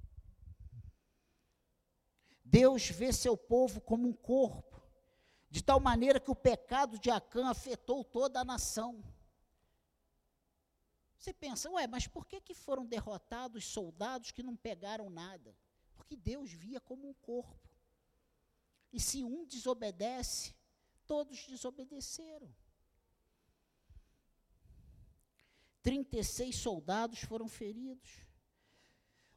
Deus 2.42 2.88
vê 2.88 3.12
seu 3.12 3.36
povo 3.36 3.82
como 3.82 4.08
um 4.08 4.14
corpo, 4.14 4.82
de 5.50 5.62
tal 5.62 5.82
maneira 5.82 6.22
que 6.22 6.32
o 6.32 6.36
pecado 6.36 6.98
de 6.98 7.12
Acã 7.12 7.50
afetou 7.50 8.02
toda 8.02 8.40
a 8.40 8.46
nação. 8.46 9.04
Você 11.24 11.32
pensa, 11.32 11.70
ué, 11.70 11.88
mas 11.88 12.06
por 12.06 12.26
que, 12.26 12.42
que 12.42 12.54
foram 12.54 12.86
derrotados 12.86 13.64
soldados 13.64 14.32
que 14.32 14.44
não 14.44 14.58
pegaram 14.58 15.10
nada? 15.10 15.56
Porque 15.96 16.18
Deus 16.18 16.52
via 16.52 16.82
como 16.82 17.08
um 17.08 17.14
corpo. 17.14 17.66
E 18.92 19.00
se 19.00 19.24
um 19.24 19.46
desobedece, 19.46 20.54
todos 21.08 21.48
desobedeceram. 21.48 22.54
36 25.82 26.58
soldados 26.58 27.22
foram 27.22 27.48
feridos. 27.48 28.28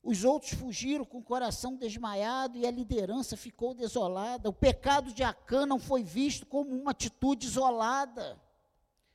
Os 0.03 0.25
outros 0.25 0.55
fugiram 0.55 1.05
com 1.05 1.19
o 1.19 1.25
coração 1.25 1.77
desmaiado 1.77 2.59
e 2.59 2.67
a 2.67 2.71
liderança 2.73 3.37
ficou 3.37 3.73
desolada. 3.75 4.49
O 4.49 4.53
pecado 4.53 5.13
de 5.13 5.23
Acã 5.23 5.65
não 5.65 5.79
foi 5.79 6.03
visto 6.03 6.47
como 6.47 6.75
uma 6.75 6.91
atitude 6.91 7.47
isolada. 7.47 8.43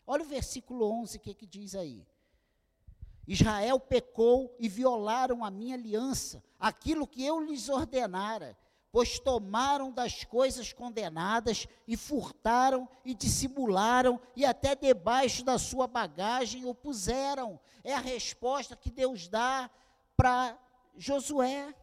Olha 0.07 0.23
o 0.23 0.27
versículo 0.27 0.89
11, 0.89 1.17
o 1.17 1.19
que, 1.19 1.33
que 1.33 1.45
diz 1.45 1.75
aí. 1.75 2.07
Israel 3.27 3.79
pecou 3.79 4.55
e 4.59 4.67
violaram 4.67 5.43
a 5.43 5.51
minha 5.51 5.75
aliança, 5.75 6.43
aquilo 6.59 7.07
que 7.07 7.23
eu 7.25 7.39
lhes 7.39 7.69
ordenara. 7.69 8.57
pois 8.91 9.17
tomaram 9.19 9.89
das 9.89 10.25
coisas 10.25 10.73
condenadas 10.73 11.65
e 11.87 11.95
furtaram 11.95 12.89
e 13.05 13.13
dissimularam 13.13 14.19
e 14.35 14.45
até 14.45 14.75
debaixo 14.75 15.45
da 15.45 15.57
sua 15.57 15.87
bagagem 15.87 16.65
o 16.65 16.75
puseram. 16.75 17.57
É 17.85 17.93
a 17.93 17.99
resposta 17.99 18.75
que 18.75 18.91
Deus 18.91 19.29
dá 19.29 19.69
para 20.17 20.57
Josué. 20.97 21.73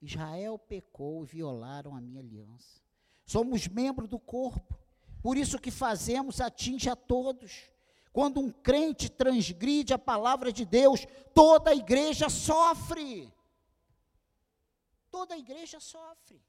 Israel 0.00 0.58
pecou 0.58 1.24
e 1.24 1.26
violaram 1.26 1.94
a 1.94 2.00
minha 2.00 2.20
aliança. 2.20 2.80
Somos 3.26 3.68
membros 3.68 4.08
do 4.08 4.18
corpo, 4.18 4.78
por 5.22 5.36
isso 5.36 5.56
o 5.56 5.60
que 5.60 5.70
fazemos 5.70 6.40
atinge 6.40 6.88
a 6.88 6.96
todos. 6.96 7.70
Quando 8.12 8.40
um 8.40 8.50
crente 8.50 9.08
transgride 9.08 9.92
a 9.92 9.98
palavra 9.98 10.52
de 10.52 10.64
Deus, 10.64 11.06
toda 11.34 11.70
a 11.70 11.74
igreja 11.74 12.28
sofre. 12.28 13.32
Toda 15.10 15.34
a 15.34 15.38
igreja 15.38 15.78
sofre. 15.78 16.42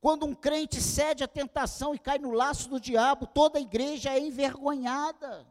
Quando 0.00 0.26
um 0.26 0.34
crente 0.34 0.80
cede 0.82 1.22
à 1.22 1.28
tentação 1.28 1.94
e 1.94 1.98
cai 1.98 2.18
no 2.18 2.32
laço 2.32 2.68
do 2.68 2.80
diabo, 2.80 3.26
toda 3.26 3.58
a 3.58 3.62
igreja 3.62 4.10
é 4.10 4.18
envergonhada. 4.18 5.46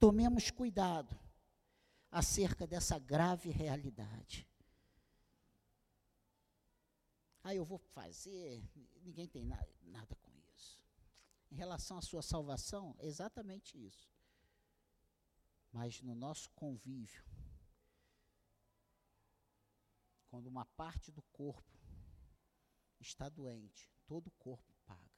Tomemos 0.00 0.50
cuidado 0.50 1.21
acerca 2.12 2.66
dessa 2.66 2.98
grave 2.98 3.50
realidade. 3.50 4.46
Ah, 7.42 7.54
eu 7.54 7.64
vou 7.64 7.78
fazer, 7.78 8.62
ninguém 9.00 9.26
tem 9.26 9.44
nada, 9.44 9.74
nada 9.82 10.14
com 10.16 10.30
isso. 10.54 10.84
Em 11.50 11.56
relação 11.56 11.96
à 11.96 12.02
sua 12.02 12.22
salvação, 12.22 12.94
é 12.98 13.06
exatamente 13.06 13.82
isso. 13.82 14.12
Mas 15.72 16.02
no 16.02 16.14
nosso 16.14 16.50
convívio, 16.50 17.24
quando 20.28 20.46
uma 20.46 20.66
parte 20.66 21.10
do 21.10 21.22
corpo 21.22 21.80
está 23.00 23.28
doente, 23.30 23.90
todo 24.06 24.28
o 24.28 24.32
corpo 24.32 24.72
paga. 24.84 25.10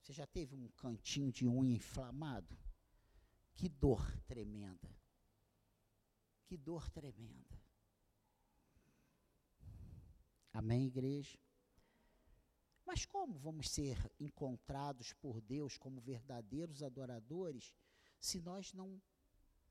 Você 0.00 0.14
já 0.14 0.26
teve 0.26 0.56
um 0.56 0.68
cantinho 0.70 1.30
de 1.30 1.46
unha 1.46 1.76
inflamado? 1.76 2.58
Que 3.54 3.68
dor 3.68 4.18
tremenda. 4.22 4.97
Que 6.48 6.56
dor 6.56 6.88
tremenda. 6.88 7.60
Amém, 10.50 10.86
igreja? 10.86 11.38
Mas 12.86 13.04
como 13.04 13.38
vamos 13.38 13.68
ser 13.68 14.10
encontrados 14.18 15.12
por 15.12 15.42
Deus 15.42 15.76
como 15.76 16.00
verdadeiros 16.00 16.82
adoradores 16.82 17.74
se 18.18 18.40
nós 18.40 18.72
não 18.72 18.98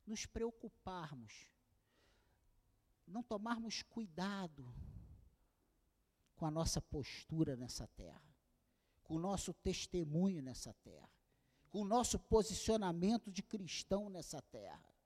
nos 0.05 0.27
preocuparmos, 0.27 1.51
não 3.07 3.23
tomarmos 3.23 3.81
cuidado 3.81 4.71
com 6.35 6.45
a 6.45 6.51
nossa 6.51 6.79
postura 6.79 7.55
nessa 7.55 7.87
terra, 7.87 8.37
com 9.03 9.15
o 9.15 9.19
nosso 9.19 9.51
testemunho 9.51 10.43
nessa 10.43 10.75
terra, 10.75 11.09
com 11.71 11.81
o 11.81 11.87
nosso 11.87 12.19
posicionamento 12.19 13.31
de 13.31 13.41
cristão 13.41 14.11
nessa 14.11 14.43
terra? 14.43 14.96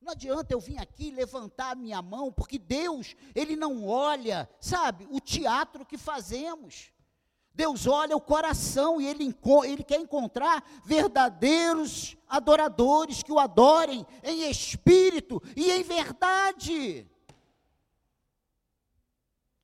Não 0.00 0.12
adianta 0.12 0.54
eu 0.54 0.60
vir 0.60 0.78
aqui 0.78 1.10
levantar 1.10 1.72
a 1.72 1.74
minha 1.74 2.00
mão, 2.00 2.32
porque 2.32 2.58
Deus, 2.58 3.14
Ele 3.34 3.54
não 3.54 3.86
olha, 3.86 4.48
sabe, 4.58 5.06
o 5.10 5.20
teatro 5.20 5.84
que 5.84 5.98
fazemos. 5.98 6.90
Deus 7.52 7.86
olha 7.86 8.16
o 8.16 8.20
coração 8.20 9.00
e 9.00 9.06
ele, 9.06 9.36
ele 9.64 9.84
quer 9.84 10.00
encontrar 10.00 10.64
verdadeiros 10.84 12.16
adoradores 12.26 13.22
que 13.22 13.32
o 13.32 13.38
adorem 13.38 14.06
em 14.22 14.48
espírito 14.48 15.42
e 15.56 15.70
em 15.70 15.82
verdade. 15.82 17.06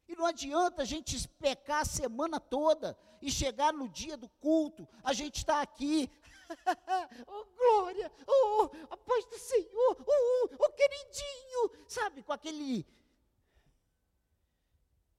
E 0.08 0.14
não 0.14 0.26
adianta 0.26 0.82
a 0.82 0.84
gente 0.84 1.26
pecar 1.38 1.82
a 1.82 1.86
semana 1.86 2.38
toda 2.38 2.98
e 3.22 3.30
chegar 3.30 3.72
no 3.72 3.88
dia 3.88 4.16
do 4.16 4.28
culto, 4.28 4.86
a 5.02 5.12
gente 5.12 5.36
está 5.36 5.62
aqui, 5.62 6.10
oh, 7.26 7.44
glória! 7.56 8.12
Oh, 8.26 8.70
a 8.90 8.96
paz 8.96 9.24
do 9.26 9.38
Senhor! 9.38 9.96
Oh, 10.06 10.48
oh, 10.58 10.72
queridinho! 10.72 11.88
Sabe, 11.88 12.22
com 12.22 12.32
aquele. 12.32 12.86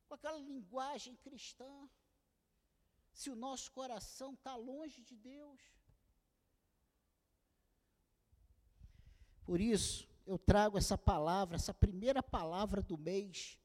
com 0.08 0.16
aquela 0.16 0.38
linguagem 0.38 1.16
cristã. 1.18 1.90
Se 3.12 3.30
o 3.30 3.36
nosso 3.36 3.72
coração 3.72 4.34
está 4.34 4.56
longe 4.56 5.02
de 5.02 5.16
Deus. 5.16 5.60
Por 9.44 9.60
isso, 9.62 10.08
eu 10.26 10.38
trago 10.38 10.78
essa 10.78 10.98
palavra, 10.98 11.56
essa 11.56 11.74
primeira 11.74 12.22
palavra 12.22 12.82
do 12.82 12.98
mês, 12.98 13.58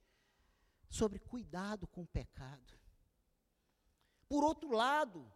sobre 0.88 1.18
cuidado 1.18 1.86
com 1.88 2.02
o 2.02 2.06
pecado. 2.06 2.78
Por 4.28 4.44
outro 4.44 4.70
lado, 4.70 5.30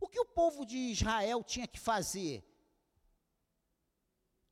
o 0.00 0.08
que 0.08 0.20
o 0.20 0.24
povo 0.26 0.64
de 0.64 0.76
Israel 0.76 1.42
tinha 1.42 1.66
que 1.66 1.78
fazer? 1.78 2.44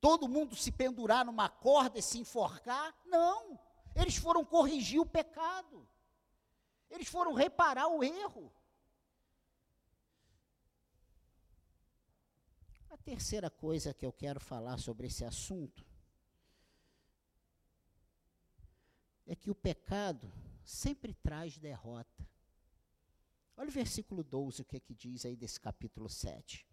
Todo 0.01 0.29
mundo 0.29 0.55
se 0.55 0.71
pendurar 0.71 1.25
numa 1.25 1.49
corda 1.49 1.99
e 1.99 2.03
se 2.03 2.19
enforcar? 2.19 2.95
Não. 3.05 3.59
Eles 3.95 4.17
foram 4.17 4.45
corrigir 4.45 5.01
o 5.01 5.07
pecado. 5.07 5.89
Eles 6.91 7.09
foram 7.09 7.33
reparar 7.33 7.89
o 7.89 8.05
erro. 8.05 8.53
A 12.91 12.97
terceira 12.99 13.51
coisa 13.51 13.95
que 13.95 14.05
eu 14.05 14.13
quero 14.13 14.41
falar 14.41 14.79
sobre 14.79 15.07
esse 15.07 15.25
assunto 15.25 15.85
é 19.27 19.35
que 19.35 19.51
o 19.51 19.55
pecado 19.55 20.33
sempre 20.65 21.15
traz 21.15 21.59
derrota. 21.59 22.29
Olha 23.57 23.69
o 23.69 23.73
versículo 23.73 24.23
12, 24.23 24.63
o 24.63 24.65
que 24.65 24.77
é 24.77 24.81
que 24.81 24.95
diz 24.95 25.25
aí 25.25 25.35
desse 25.35 25.59
capítulo 25.59 26.09
7. 26.09 26.67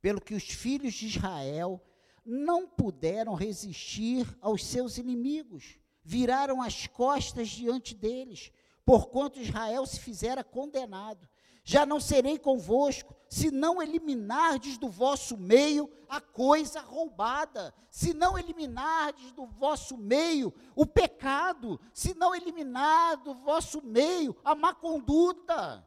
Pelo 0.00 0.20
que 0.20 0.34
os 0.34 0.44
filhos 0.44 0.94
de 0.94 1.06
Israel 1.06 1.80
não 2.24 2.68
puderam 2.68 3.34
resistir 3.34 4.26
aos 4.40 4.64
seus 4.64 4.96
inimigos, 4.96 5.78
viraram 6.02 6.62
as 6.62 6.86
costas 6.86 7.48
diante 7.48 7.94
deles, 7.94 8.50
porquanto 8.84 9.40
Israel 9.40 9.84
se 9.86 10.00
fizera 10.00 10.42
condenado. 10.42 11.28
Já 11.64 11.86
não 11.86 12.00
serei 12.00 12.38
convosco, 12.38 13.14
se 13.28 13.50
não 13.50 13.80
eliminardes 13.80 14.76
do 14.76 14.88
vosso 14.88 15.36
meio 15.36 15.90
a 16.08 16.20
coisa 16.20 16.80
roubada, 16.80 17.72
se 17.88 18.12
não 18.12 18.38
eliminardes 18.38 19.32
do 19.32 19.46
vosso 19.46 19.96
meio 19.96 20.52
o 20.74 20.84
pecado, 20.84 21.80
se 21.94 22.14
não 22.14 22.34
eliminar 22.34 23.16
do 23.22 23.32
vosso 23.32 23.80
meio 23.80 24.36
a 24.44 24.54
má 24.54 24.74
conduta. 24.74 25.86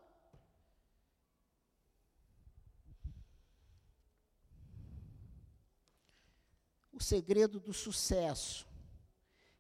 O 6.91 7.03
segredo 7.03 7.59
do 7.59 7.73
sucesso 7.73 8.65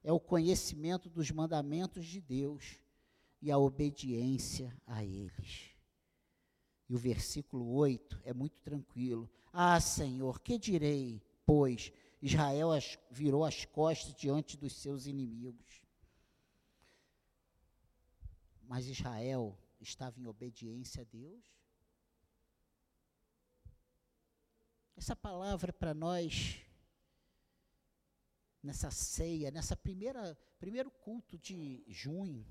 é 0.01 0.11
o 0.11 0.19
conhecimento 0.19 1.09
dos 1.09 1.29
mandamentos 1.29 2.05
de 2.05 2.21
Deus 2.21 2.79
e 3.41 3.51
a 3.51 3.57
obediência 3.57 4.75
a 4.87 5.03
eles. 5.03 5.74
E 6.87 6.95
o 6.95 6.97
versículo 6.97 7.73
8 7.73 8.21
é 8.23 8.33
muito 8.33 8.59
tranquilo. 8.61 9.29
Ah, 9.51 9.79
Senhor, 9.79 10.39
que 10.39 10.57
direi, 10.57 11.21
pois 11.45 11.91
Israel 12.21 12.71
as, 12.71 12.97
virou 13.09 13.43
as 13.43 13.65
costas 13.65 14.13
diante 14.15 14.57
dos 14.57 14.73
seus 14.73 15.05
inimigos. 15.05 15.81
Mas 18.67 18.87
Israel 18.87 19.57
estava 19.79 20.19
em 20.19 20.27
obediência 20.27 21.01
a 21.01 21.05
Deus? 21.05 21.43
Essa 24.95 25.15
palavra 25.15 25.73
para 25.73 25.93
nós, 25.93 26.61
nessa 28.63 28.89
ceia, 28.89 29.51
nessa 29.51 29.75
primeira 29.75 30.37
primeiro 30.59 30.89
culto 30.89 31.37
de 31.37 31.83
junho, 31.87 32.45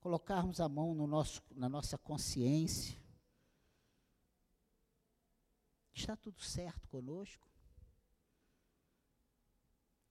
colocarmos 0.00 0.60
a 0.60 0.68
mão 0.68 0.94
no 0.94 1.06
nosso, 1.06 1.42
na 1.54 1.68
nossa 1.68 1.98
consciência. 1.98 2.98
Está 5.92 6.16
tudo 6.16 6.40
certo 6.40 6.88
conosco? 6.88 7.46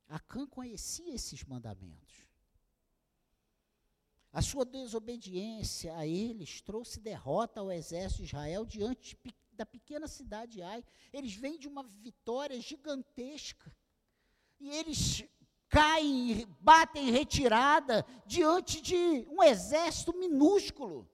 Acã 0.07 0.45
conhecia 0.45 1.13
esses 1.13 1.43
mandamentos. 1.43 2.25
A 4.31 4.41
sua 4.41 4.65
desobediência 4.65 5.95
a 5.97 6.05
eles 6.05 6.61
trouxe 6.61 6.99
derrota 6.99 7.59
ao 7.59 7.71
exército 7.71 8.21
de 8.21 8.27
Israel 8.27 8.65
diante 8.65 9.17
da 9.51 9.65
pequena 9.65 10.07
cidade 10.07 10.53
de 10.53 10.61
Ai. 10.61 10.83
Eles 11.11 11.33
vêm 11.33 11.57
de 11.57 11.67
uma 11.67 11.83
vitória 11.83 12.59
gigantesca. 12.61 13.75
E 14.59 14.69
eles 14.69 15.23
caem, 15.69 16.47
batem 16.59 17.11
retirada 17.11 18.05
diante 18.25 18.81
de 18.81 19.25
um 19.29 19.43
exército 19.43 20.13
minúsculo. 20.13 21.09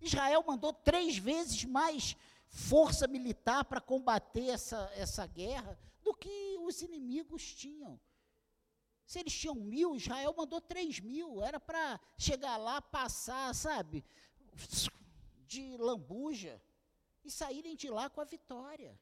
Israel 0.00 0.44
mandou 0.46 0.72
três 0.72 1.16
vezes 1.18 1.64
mais 1.64 2.16
força 2.48 3.06
militar 3.06 3.64
para 3.64 3.80
combater 3.80 4.48
essa, 4.48 4.90
essa 4.94 5.26
guerra 5.26 5.78
do 6.02 6.14
que 6.14 6.56
os 6.60 6.82
inimigos 6.82 7.54
tinham. 7.54 8.00
Se 9.04 9.20
eles 9.20 9.32
tinham 9.32 9.54
mil, 9.54 9.96
Israel 9.96 10.34
mandou 10.36 10.60
três 10.60 11.00
mil. 11.00 11.42
Era 11.42 11.58
para 11.58 11.98
chegar 12.16 12.56
lá, 12.56 12.80
passar, 12.80 13.54
sabe, 13.54 14.04
de 15.46 15.76
lambuja 15.78 16.60
e 17.24 17.30
saírem 17.30 17.74
de 17.74 17.88
lá 17.88 18.10
com 18.10 18.20
a 18.20 18.24
vitória. 18.24 18.98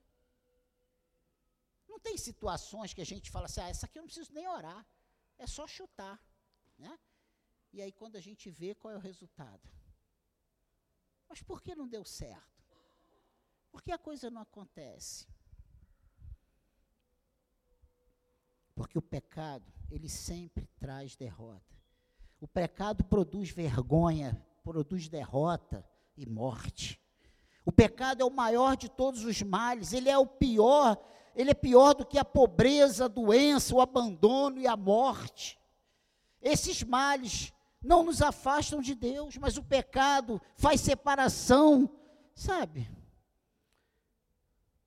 Não 1.96 2.00
tem 2.00 2.18
situações 2.18 2.92
que 2.92 3.00
a 3.00 3.06
gente 3.06 3.30
fala 3.30 3.46
assim, 3.46 3.62
ah, 3.62 3.70
essa 3.70 3.86
aqui 3.86 3.98
eu 3.98 4.02
não 4.02 4.06
preciso 4.06 4.30
nem 4.34 4.46
orar, 4.46 4.86
é 5.38 5.46
só 5.46 5.66
chutar, 5.66 6.22
né? 6.76 6.98
E 7.72 7.80
aí 7.80 7.90
quando 7.90 8.16
a 8.16 8.20
gente 8.20 8.50
vê 8.50 8.74
qual 8.74 8.92
é 8.92 8.98
o 8.98 9.00
resultado. 9.00 9.66
Mas 11.26 11.40
por 11.40 11.62
que 11.62 11.74
não 11.74 11.88
deu 11.88 12.04
certo? 12.04 12.62
Por 13.70 13.80
que 13.80 13.90
a 13.92 13.96
coisa 13.96 14.30
não 14.30 14.42
acontece? 14.42 15.26
Porque 18.74 18.98
o 18.98 19.02
pecado, 19.02 19.72
ele 19.90 20.10
sempre 20.10 20.66
traz 20.78 21.16
derrota. 21.16 21.74
O 22.38 22.46
pecado 22.46 23.04
produz 23.04 23.48
vergonha, 23.48 24.46
produz 24.62 25.08
derrota 25.08 25.82
e 26.14 26.26
morte. 26.26 27.00
O 27.64 27.72
pecado 27.72 28.20
é 28.20 28.24
o 28.26 28.30
maior 28.30 28.76
de 28.76 28.90
todos 28.90 29.24
os 29.24 29.40
males, 29.40 29.94
ele 29.94 30.10
é 30.10 30.18
o 30.18 30.26
pior, 30.26 31.02
ele 31.36 31.50
é 31.50 31.54
pior 31.54 31.92
do 31.92 32.06
que 32.06 32.18
a 32.18 32.24
pobreza, 32.24 33.04
a 33.04 33.08
doença, 33.08 33.74
o 33.74 33.80
abandono 33.80 34.58
e 34.58 34.66
a 34.66 34.74
morte. 34.74 35.60
Esses 36.40 36.82
males 36.82 37.52
não 37.82 38.02
nos 38.02 38.22
afastam 38.22 38.80
de 38.80 38.94
Deus, 38.94 39.36
mas 39.36 39.58
o 39.58 39.62
pecado 39.62 40.40
faz 40.56 40.80
separação, 40.80 41.94
sabe? 42.34 42.90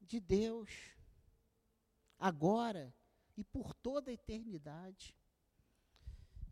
De 0.01 0.19
Deus. 0.19 0.71
Agora 2.17 2.91
e 3.38 3.43
por 3.43 3.75
toda 3.75 4.09
a 4.09 4.13
eternidade. 4.13 5.15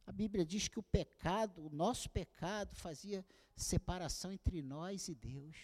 A 0.05 0.12
Bíblia 0.12 0.45
diz 0.45 0.67
que 0.67 0.79
o 0.79 0.83
pecado, 0.83 1.65
o 1.65 1.69
nosso 1.69 2.07
pecado, 2.12 2.75
fazia 2.75 3.25
separação 3.55 4.31
entre 4.31 4.62
nós 4.62 5.07
e 5.07 5.15
Deus. 5.15 5.57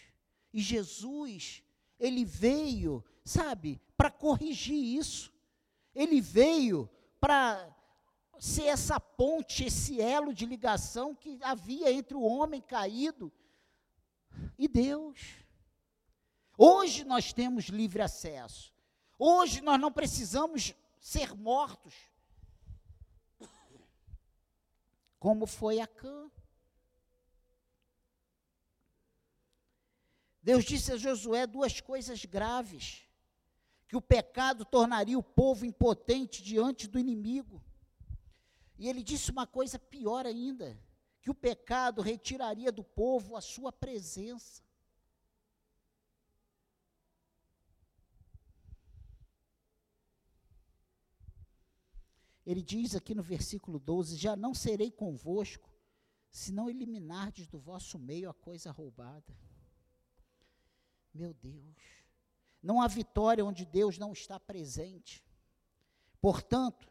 E 0.52 0.60
Jesus, 0.60 1.62
ele 2.04 2.24
veio, 2.24 3.02
sabe, 3.24 3.80
para 3.96 4.10
corrigir 4.10 4.98
isso. 4.98 5.32
Ele 5.94 6.20
veio 6.20 6.88
para 7.18 7.74
ser 8.38 8.64
essa 8.64 9.00
ponte, 9.00 9.64
esse 9.64 10.00
elo 10.00 10.34
de 10.34 10.44
ligação 10.44 11.14
que 11.14 11.38
havia 11.42 11.90
entre 11.90 12.14
o 12.14 12.22
homem 12.22 12.60
caído 12.60 13.32
e 14.58 14.68
Deus. 14.68 15.18
Hoje 16.58 17.04
nós 17.04 17.32
temos 17.32 17.66
livre 17.66 18.02
acesso. 18.02 18.74
Hoje 19.18 19.62
nós 19.62 19.80
não 19.80 19.90
precisamos 19.90 20.74
ser 21.00 21.34
mortos. 21.34 21.94
Como 25.18 25.46
foi 25.46 25.80
Acã. 25.80 26.30
Deus 30.44 30.62
disse 30.62 30.92
a 30.92 30.98
Josué 30.98 31.46
duas 31.46 31.80
coisas 31.80 32.22
graves: 32.26 33.08
que 33.88 33.96
o 33.96 34.02
pecado 34.02 34.62
tornaria 34.62 35.18
o 35.18 35.22
povo 35.22 35.64
impotente 35.64 36.42
diante 36.42 36.86
do 36.86 36.98
inimigo. 36.98 37.64
E 38.78 38.86
ele 38.86 39.02
disse 39.02 39.30
uma 39.30 39.46
coisa 39.46 39.78
pior 39.78 40.26
ainda: 40.26 40.78
que 41.22 41.30
o 41.30 41.34
pecado 41.34 42.02
retiraria 42.02 42.70
do 42.70 42.84
povo 42.84 43.36
a 43.36 43.40
sua 43.40 43.72
presença. 43.72 44.62
Ele 52.44 52.60
diz 52.60 52.94
aqui 52.94 53.14
no 53.14 53.22
versículo 53.22 53.78
12: 53.78 54.14
Já 54.16 54.36
não 54.36 54.52
serei 54.52 54.90
convosco, 54.90 55.72
se 56.30 56.52
não 56.52 56.68
eliminardes 56.68 57.46
do 57.46 57.58
vosso 57.58 57.98
meio 57.98 58.28
a 58.28 58.34
coisa 58.34 58.70
roubada. 58.70 59.34
Meu 61.14 61.32
Deus, 61.32 61.76
não 62.60 62.82
há 62.82 62.88
vitória 62.88 63.44
onde 63.44 63.64
Deus 63.64 63.96
não 63.98 64.12
está 64.12 64.40
presente. 64.40 65.24
Portanto, 66.20 66.90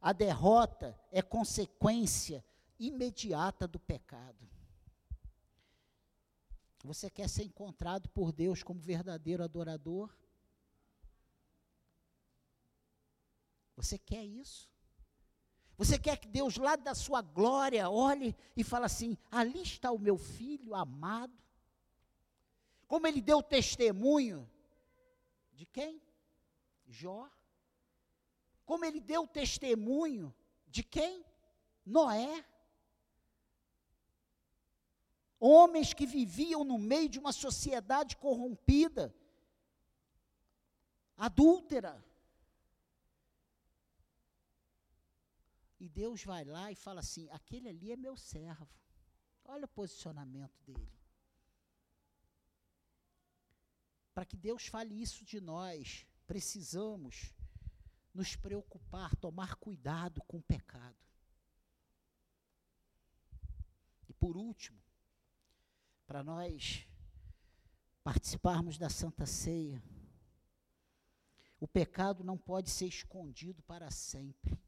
a 0.00 0.12
derrota 0.12 0.98
é 1.12 1.22
consequência 1.22 2.44
imediata 2.78 3.68
do 3.68 3.78
pecado. 3.78 4.48
Você 6.82 7.08
quer 7.08 7.28
ser 7.28 7.44
encontrado 7.44 8.08
por 8.08 8.32
Deus 8.32 8.64
como 8.64 8.80
verdadeiro 8.80 9.44
adorador? 9.44 10.10
Você 13.76 13.96
quer 13.96 14.24
isso? 14.24 14.68
Você 15.76 15.98
quer 15.98 16.16
que 16.16 16.28
Deus, 16.28 16.56
lá 16.56 16.76
da 16.76 16.94
sua 16.94 17.22
glória, 17.22 17.88
olhe 17.88 18.36
e 18.56 18.64
fale 18.64 18.86
assim: 18.86 19.16
ali 19.30 19.62
está 19.62 19.92
o 19.92 19.98
meu 19.98 20.18
filho 20.18 20.74
amado. 20.74 21.32
Como 22.92 23.06
ele 23.06 23.22
deu 23.22 23.42
testemunho 23.42 24.46
de 25.54 25.64
quem? 25.64 25.98
Jó. 26.86 27.26
Como 28.66 28.84
ele 28.84 29.00
deu 29.00 29.26
testemunho 29.26 30.26
de 30.66 30.82
quem? 30.82 31.24
Noé. 31.86 32.46
Homens 35.40 35.94
que 35.94 36.04
viviam 36.04 36.64
no 36.64 36.76
meio 36.76 37.08
de 37.08 37.18
uma 37.18 37.32
sociedade 37.32 38.14
corrompida, 38.14 39.16
adúltera. 41.16 42.04
E 45.80 45.88
Deus 45.88 46.22
vai 46.22 46.44
lá 46.44 46.70
e 46.70 46.74
fala 46.74 47.00
assim: 47.00 47.26
aquele 47.30 47.70
ali 47.70 47.90
é 47.90 47.96
meu 47.96 48.18
servo. 48.18 48.68
Olha 49.46 49.64
o 49.64 49.68
posicionamento 49.80 50.60
dele. 50.66 51.01
Para 54.14 54.24
que 54.24 54.36
Deus 54.36 54.66
fale 54.66 55.00
isso 55.00 55.24
de 55.24 55.40
nós, 55.40 56.06
precisamos 56.26 57.32
nos 58.14 58.36
preocupar, 58.36 59.16
tomar 59.16 59.54
cuidado 59.56 60.22
com 60.22 60.38
o 60.38 60.42
pecado. 60.42 60.96
E 64.08 64.12
por 64.12 64.36
último, 64.36 64.78
para 66.06 66.22
nós 66.22 66.86
participarmos 68.04 68.76
da 68.76 68.90
Santa 68.90 69.24
Ceia, 69.24 69.82
o 71.58 71.66
pecado 71.66 72.22
não 72.22 72.36
pode 72.36 72.68
ser 72.68 72.86
escondido 72.86 73.62
para 73.62 73.90
sempre. 73.90 74.60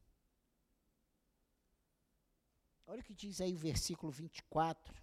Olha 2.87 3.01
o 3.01 3.03
que 3.03 3.13
diz 3.13 3.41
aí 3.41 3.53
o 3.53 3.57
versículo 3.57 4.11
24 4.11 4.95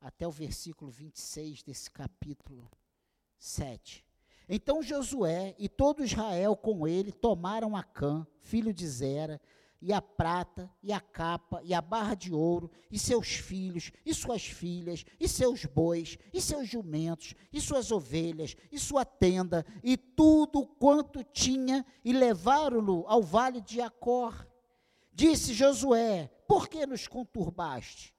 até 0.00 0.26
o 0.26 0.32
versículo 0.32 0.90
26 0.90 1.62
desse 1.62 1.90
capítulo 1.90 2.70
7. 3.44 4.02
Então 4.48 4.82
Josué 4.82 5.54
e 5.58 5.68
todo 5.68 6.02
Israel 6.02 6.56
com 6.56 6.88
ele 6.88 7.12
tomaram 7.12 7.76
Acã, 7.76 8.26
filho 8.40 8.72
de 8.72 8.88
Zera, 8.88 9.40
e 9.82 9.92
a 9.92 10.00
prata, 10.00 10.70
e 10.82 10.94
a 10.94 11.00
capa, 11.00 11.60
e 11.62 11.74
a 11.74 11.82
barra 11.82 12.14
de 12.14 12.32
ouro, 12.32 12.70
e 12.90 12.98
seus 12.98 13.34
filhos, 13.34 13.92
e 14.04 14.14
suas 14.14 14.46
filhas, 14.46 15.04
e 15.20 15.28
seus 15.28 15.66
bois, 15.66 16.16
e 16.32 16.40
seus 16.40 16.66
jumentos, 16.66 17.34
e 17.52 17.60
suas 17.60 17.92
ovelhas, 17.92 18.56
e 18.72 18.78
sua 18.78 19.04
tenda, 19.04 19.66
e 19.82 19.98
tudo 19.98 20.66
quanto 20.66 21.22
tinha, 21.22 21.84
e 22.02 22.14
levaram-no 22.14 23.04
ao 23.06 23.22
vale 23.22 23.60
de 23.60 23.82
Acor. 23.82 24.46
Disse 25.12 25.52
Josué: 25.52 26.30
por 26.48 26.66
que 26.66 26.86
nos 26.86 27.06
conturbaste? 27.06 28.14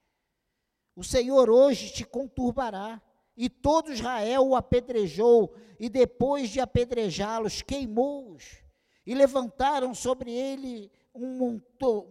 O 0.95 1.03
Senhor 1.03 1.49
hoje 1.49 1.91
te 1.91 2.05
conturbará. 2.05 3.01
E 3.35 3.49
todo 3.49 3.91
Israel 3.91 4.47
o 4.47 4.55
apedrejou, 4.55 5.53
e 5.79 5.89
depois 5.89 6.49
de 6.49 6.59
apedrejá-los, 6.59 7.61
queimou-os. 7.61 8.63
E 9.05 9.13
levantaram 9.13 9.93
sobre 9.93 10.31
ele 10.31 10.91
um 11.13 11.61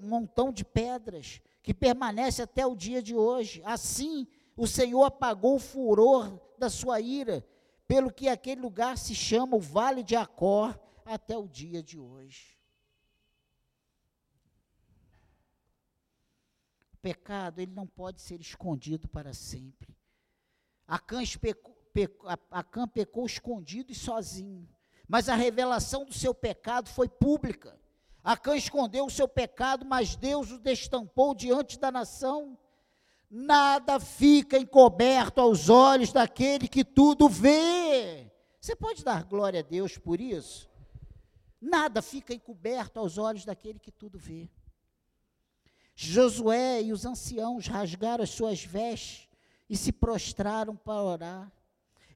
montão, 0.00 0.52
de 0.52 0.64
pedras, 0.64 1.40
que 1.62 1.74
permanece 1.74 2.42
até 2.42 2.66
o 2.66 2.76
dia 2.76 3.02
de 3.02 3.14
hoje. 3.14 3.62
Assim, 3.64 4.26
o 4.56 4.66
Senhor 4.66 5.04
apagou 5.04 5.56
o 5.56 5.60
furor 5.60 6.38
da 6.58 6.70
sua 6.70 7.00
ira, 7.00 7.44
pelo 7.88 8.12
que 8.12 8.28
aquele 8.28 8.60
lugar 8.60 8.96
se 8.96 9.14
chama 9.14 9.56
o 9.56 9.60
Vale 9.60 10.02
de 10.02 10.16
Acor, 10.16 10.78
até 11.04 11.36
o 11.36 11.48
dia 11.48 11.82
de 11.82 11.98
hoje. 11.98 12.54
pecado, 17.04 17.58
ele 17.58 17.70
não 17.70 17.86
pode 17.86 18.22
ser 18.22 18.40
escondido 18.40 19.06
para 19.06 19.34
sempre. 19.34 19.94
Pecou, 21.92 22.28
Acã 22.50 22.88
pecou 22.88 23.24
escondido 23.24 23.92
e 23.92 23.94
sozinho, 23.94 24.68
mas 25.06 25.28
a 25.28 25.34
revelação 25.36 26.04
do 26.04 26.12
seu 26.12 26.34
pecado 26.34 26.88
foi 26.88 27.08
pública. 27.08 27.78
Acã 28.22 28.56
escondeu 28.56 29.06
o 29.06 29.10
seu 29.10 29.28
pecado, 29.28 29.84
mas 29.84 30.16
Deus 30.16 30.50
o 30.50 30.58
destampou 30.58 31.34
diante 31.34 31.78
da 31.78 31.92
nação. 31.92 32.58
Nada 33.30 34.00
fica 34.00 34.58
encoberto 34.58 35.40
aos 35.40 35.68
olhos 35.68 36.12
daquele 36.12 36.66
que 36.66 36.84
tudo 36.84 37.28
vê. 37.28 38.30
Você 38.60 38.74
pode 38.74 39.04
dar 39.04 39.24
glória 39.24 39.60
a 39.60 39.62
Deus 39.62 39.98
por 39.98 40.20
isso? 40.20 40.70
Nada 41.60 42.02
fica 42.02 42.34
encoberto 42.34 42.98
aos 42.98 43.18
olhos 43.18 43.44
daquele 43.44 43.78
que 43.78 43.92
tudo 43.92 44.18
vê. 44.18 44.50
Josué 45.94 46.82
e 46.82 46.92
os 46.92 47.04
anciãos 47.04 47.68
rasgaram 47.68 48.24
as 48.24 48.30
suas 48.30 48.64
vestes 48.64 49.28
e 49.68 49.76
se 49.76 49.92
prostraram 49.92 50.76
para 50.76 51.02
orar. 51.02 51.52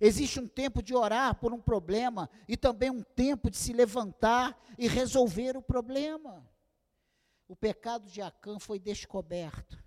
Existe 0.00 0.38
um 0.38 0.46
tempo 0.46 0.82
de 0.82 0.94
orar 0.94 1.34
por 1.34 1.52
um 1.52 1.60
problema 1.60 2.30
e 2.46 2.56
também 2.56 2.90
um 2.90 3.02
tempo 3.02 3.50
de 3.50 3.56
se 3.56 3.72
levantar 3.72 4.60
e 4.78 4.86
resolver 4.86 5.56
o 5.56 5.62
problema. 5.62 6.48
O 7.48 7.56
pecado 7.56 8.08
de 8.08 8.22
Acã 8.22 8.58
foi 8.58 8.78
descoberto 8.78 9.82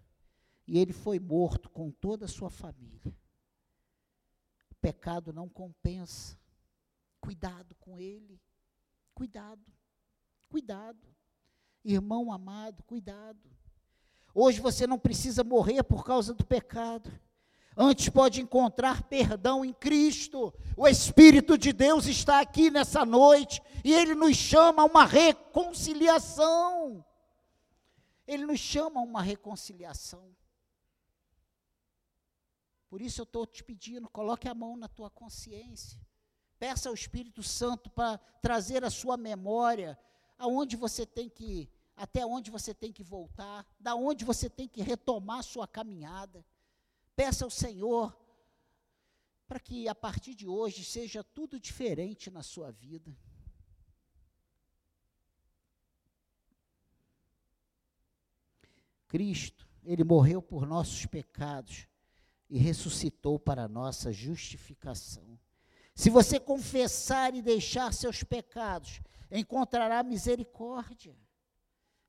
e 0.68 0.80
ele 0.80 0.92
foi 0.92 1.20
morto 1.20 1.70
com 1.70 1.92
toda 1.92 2.26
a 2.26 2.30
sua 2.30 2.50
família. 2.50 3.16
O 4.70 4.76
pecado 4.82 5.32
não 5.32 5.48
compensa. 5.48 6.38
Cuidado 7.22 7.76
com 7.76 7.98
ele. 7.98 8.42
Cuidado. 9.14 9.62
Cuidado. 10.50 11.08
Irmão 11.84 12.34
amado, 12.34 12.84
cuidado. 12.84 13.50
Hoje 14.34 14.60
você 14.60 14.86
não 14.86 15.00
precisa 15.00 15.44
morrer 15.44 15.84
por 15.84 16.04
causa 16.04 16.34
do 16.34 16.46
pecado. 16.46 17.12
Antes 17.76 18.10
pode 18.10 18.42
encontrar 18.42 19.04
perdão 19.04 19.64
em 19.64 19.72
Cristo. 19.72 20.54
O 20.76 20.88
Espírito 20.88 21.58
de 21.58 21.72
Deus 21.72 22.06
está 22.06 22.42
aqui 22.42 22.70
nessa 22.70 23.06
noite 23.06 23.62
e 23.84 23.94
ele 23.94 24.14
nos 24.14 24.36
chama 24.36 24.84
a 24.84 24.86
uma 24.86 25.06
reconciliação. 25.06 27.06
Ele 28.28 28.46
nos 28.46 28.60
chama 28.60 29.00
a 29.00 29.04
uma 29.04 29.22
reconciliação. 29.22 30.36
Por 32.90 33.02
isso 33.02 33.22
eu 33.22 33.24
estou 33.24 33.48
te 33.48 33.64
pedindo, 33.64 34.10
coloque 34.10 34.50
a 34.50 34.54
mão 34.54 34.76
na 34.76 34.90
tua 34.90 35.10
consciência. 35.10 36.00
Peça 36.60 36.90
ao 36.90 36.94
Espírito 36.94 37.42
Santo 37.42 37.90
para 37.90 38.18
trazer 38.42 38.84
a 38.84 38.90
sua 38.90 39.16
memória 39.16 39.98
aonde 40.38 40.76
você 40.76 41.06
tem 41.06 41.30
que, 41.30 41.70
até 41.96 42.26
onde 42.26 42.52
você 42.52 42.74
tem 42.74 42.92
que 42.92 43.02
voltar, 43.02 43.66
da 43.80 43.96
onde 43.96 44.26
você 44.26 44.50
tem 44.50 44.68
que 44.68 44.82
retomar 44.82 45.40
a 45.40 45.44
sua 45.44 45.68
caminhada. 45.68 46.46
Peça 47.16 47.46
ao 47.46 47.52
Senhor 47.52 48.18
para 49.48 49.60
que 49.60 49.88
a 49.88 49.94
partir 49.94 50.34
de 50.34 50.48
hoje 50.48 50.84
seja 50.84 51.24
tudo 51.24 51.60
diferente 51.60 52.32
na 52.32 52.42
sua 52.42 52.72
vida. 52.72 53.14
Cristo, 59.08 59.68
ele 59.84 60.06
morreu 60.06 60.42
por 60.42 60.66
nossos 60.66 61.06
pecados 61.06 61.86
e 62.50 62.58
ressuscitou 62.58 63.38
para 63.38 63.68
nossa 63.68 64.14
justificação. 64.14 65.38
Se 65.94 66.10
você 66.10 66.40
confessar 66.40 67.36
e 67.36 67.42
deixar 67.42 67.92
seus 67.94 68.24
pecados, 68.24 69.02
encontrará 69.30 70.02
misericórdia. 70.02 71.14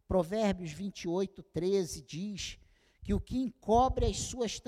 Provérbios 0.07 0.71
28, 0.71 1.43
13 1.43 2.03
diz: 2.03 2.59
que 3.03 3.13
o 3.13 3.21
que 3.21 3.37
encobre 3.37 4.07
as 4.07 4.17
suas, 4.17 4.63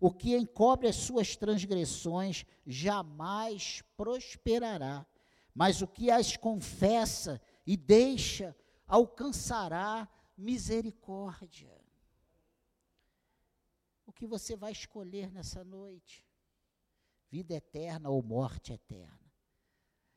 o 0.00 0.12
que 0.12 0.36
encobre 0.36 0.88
as 0.88 0.96
suas 0.96 1.36
transgressões 1.36 2.44
jamais 2.66 3.82
prosperará, 3.96 5.06
mas 5.54 5.80
o 5.80 5.86
que 5.86 6.10
as 6.10 6.36
confessa 6.36 7.40
e 7.64 7.76
deixa 7.76 8.56
alcançará 8.88 10.08
misericórdia. 10.36 11.80
O 14.04 14.12
que 14.12 14.26
você 14.26 14.56
vai 14.56 14.72
escolher 14.72 15.30
nessa 15.30 15.62
noite? 15.64 16.26
Vida 17.30 17.54
eterna 17.54 18.10
ou 18.10 18.20
morte 18.22 18.72
eterna? 18.72 19.32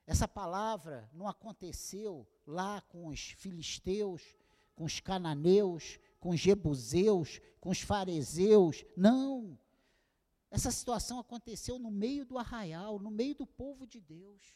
Essa 0.07 0.27
palavra 0.27 1.09
não 1.13 1.27
aconteceu 1.27 2.27
lá 2.45 2.81
com 2.81 3.07
os 3.07 3.31
filisteus, 3.31 4.35
com 4.73 4.85
os 4.85 4.99
cananeus, 4.99 5.99
com 6.19 6.29
os 6.29 6.39
jebuseus, 6.39 7.39
com 7.59 7.69
os 7.69 7.81
fariseus. 7.81 8.85
Não. 8.95 9.59
Essa 10.49 10.71
situação 10.71 11.19
aconteceu 11.19 11.77
no 11.77 11.91
meio 11.91 12.25
do 12.25 12.37
arraial, 12.37 12.99
no 12.99 13.11
meio 13.11 13.35
do 13.35 13.45
povo 13.45 13.85
de 13.85 13.99
Deus. 13.99 14.55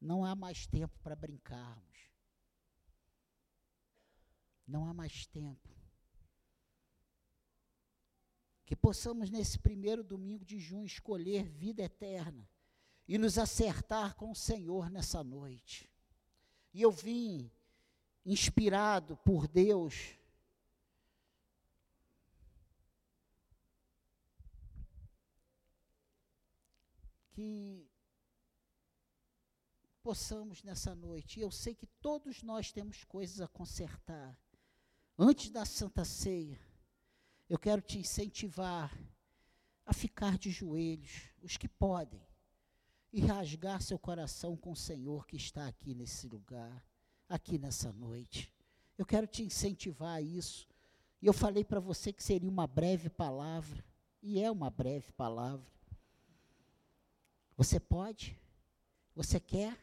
Não 0.00 0.24
há 0.24 0.34
mais 0.34 0.66
tempo 0.66 0.98
para 1.00 1.14
brincarmos. 1.14 2.10
Não 4.66 4.84
há 4.86 4.92
mais 4.92 5.26
tempo 5.26 5.71
que 8.72 8.76
possamos 8.76 9.28
nesse 9.28 9.58
primeiro 9.58 10.02
domingo 10.02 10.46
de 10.46 10.58
junho 10.58 10.86
escolher 10.86 11.46
vida 11.46 11.82
eterna 11.82 12.48
e 13.06 13.18
nos 13.18 13.36
acertar 13.36 14.14
com 14.14 14.30
o 14.30 14.34
Senhor 14.34 14.88
nessa 14.88 15.22
noite. 15.22 15.90
E 16.72 16.80
eu 16.80 16.90
vim 16.90 17.52
inspirado 18.24 19.14
por 19.18 19.46
Deus 19.46 20.16
que 27.32 27.86
possamos 30.02 30.62
nessa 30.62 30.94
noite, 30.94 31.38
e 31.38 31.42
eu 31.42 31.50
sei 31.50 31.74
que 31.74 31.86
todos 32.00 32.42
nós 32.42 32.72
temos 32.72 33.04
coisas 33.04 33.42
a 33.42 33.48
consertar, 33.48 34.34
antes 35.18 35.50
da 35.50 35.66
Santa 35.66 36.06
Ceia, 36.06 36.71
eu 37.52 37.58
quero 37.58 37.82
te 37.82 37.98
incentivar 37.98 38.90
a 39.84 39.92
ficar 39.92 40.38
de 40.38 40.50
joelhos, 40.50 41.28
os 41.42 41.58
que 41.58 41.68
podem, 41.68 42.26
e 43.12 43.20
rasgar 43.20 43.82
seu 43.82 43.98
coração 43.98 44.56
com 44.56 44.72
o 44.72 44.76
Senhor 44.76 45.26
que 45.26 45.36
está 45.36 45.66
aqui 45.68 45.94
nesse 45.94 46.26
lugar, 46.26 46.82
aqui 47.28 47.58
nessa 47.58 47.92
noite. 47.92 48.50
Eu 48.96 49.04
quero 49.04 49.26
te 49.26 49.42
incentivar 49.42 50.14
a 50.14 50.22
isso. 50.22 50.66
E 51.20 51.26
eu 51.26 51.34
falei 51.34 51.62
para 51.62 51.78
você 51.78 52.10
que 52.10 52.22
seria 52.22 52.48
uma 52.48 52.66
breve 52.66 53.10
palavra, 53.10 53.84
e 54.22 54.40
é 54.40 54.50
uma 54.50 54.70
breve 54.70 55.12
palavra. 55.12 55.70
Você 57.54 57.78
pode? 57.78 58.34
Você 59.14 59.38
quer? 59.38 59.78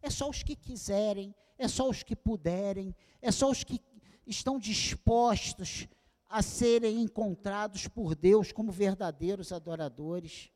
É 0.00 0.08
só 0.08 0.30
os 0.30 0.42
que 0.42 0.56
quiserem, 0.56 1.34
é 1.58 1.68
só 1.68 1.90
os 1.90 2.02
que 2.02 2.16
puderem, 2.16 2.96
é 3.20 3.30
só 3.30 3.50
os 3.50 3.62
que 3.62 3.82
estão 4.26 4.58
dispostos 4.58 5.86
a 6.28 6.42
serem 6.42 7.02
encontrados 7.02 7.86
por 7.86 8.14
Deus 8.14 8.52
como 8.52 8.72
verdadeiros 8.72 9.52
adoradores. 9.52 10.50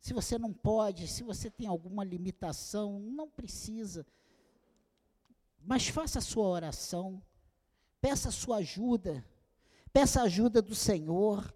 Se 0.00 0.14
você 0.14 0.38
não 0.38 0.52
pode, 0.52 1.06
se 1.06 1.22
você 1.22 1.50
tem 1.50 1.66
alguma 1.66 2.04
limitação, 2.04 2.98
não 2.98 3.28
precisa. 3.28 4.06
Mas 5.60 5.88
faça 5.88 6.18
a 6.18 6.22
sua 6.22 6.48
oração, 6.48 7.22
peça 8.00 8.30
a 8.30 8.32
sua 8.32 8.56
ajuda, 8.58 9.24
peça 9.92 10.20
a 10.20 10.24
ajuda 10.24 10.62
do 10.62 10.74
Senhor. 10.74 11.54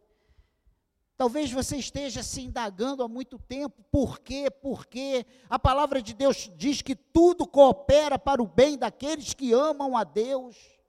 Talvez 1.17 1.53
você 1.53 1.77
esteja 1.77 2.23
se 2.23 2.43
indagando 2.43 3.03
há 3.03 3.09
muito 3.09 3.39
tempo, 3.39 3.83
por 3.91 4.19
quê, 4.19 4.51
por 4.51 4.87
quê? 4.87 5.25
A 5.49 5.59
palavra 5.59 6.03
de 6.03 6.13
Deus 6.13 6.51
diz 6.57 6.83
que 6.83 6.97
tudo 6.97 7.47
coopera 7.47 8.19
para 8.19 8.43
o 8.43 8.47
bem 8.47 8.77
daqueles 8.77 9.33
que 9.33 9.53
amam 9.53 9.97
a 9.97 10.05
Deus. 10.05 10.82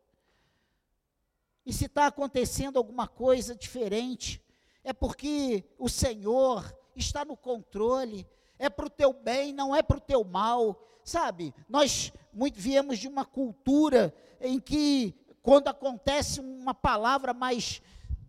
E 1.65 1.71
se 1.71 1.85
está 1.85 2.07
acontecendo 2.07 2.77
alguma 2.77 3.07
coisa 3.07 3.55
diferente, 3.55 4.41
é 4.83 4.91
porque 4.91 5.63
o 5.77 5.87
Senhor 5.87 6.75
está 6.95 7.23
no 7.23 7.37
controle, 7.37 8.27
é 8.59 8.69
para 8.69 8.85
o 8.85 8.89
teu 8.89 9.13
bem, 9.13 9.53
não 9.53 9.75
é 9.75 9.81
para 9.81 9.97
o 9.97 10.01
teu 10.01 10.23
mal. 10.23 10.79
Sabe, 11.03 11.53
nós 11.67 12.13
muito, 12.33 12.59
viemos 12.59 12.99
de 12.99 13.07
uma 13.07 13.25
cultura 13.25 14.13
em 14.39 14.59
que, 14.59 15.13
quando 15.41 15.67
acontece 15.67 16.39
uma 16.39 16.73
palavra 16.73 17.33
mais 17.33 17.81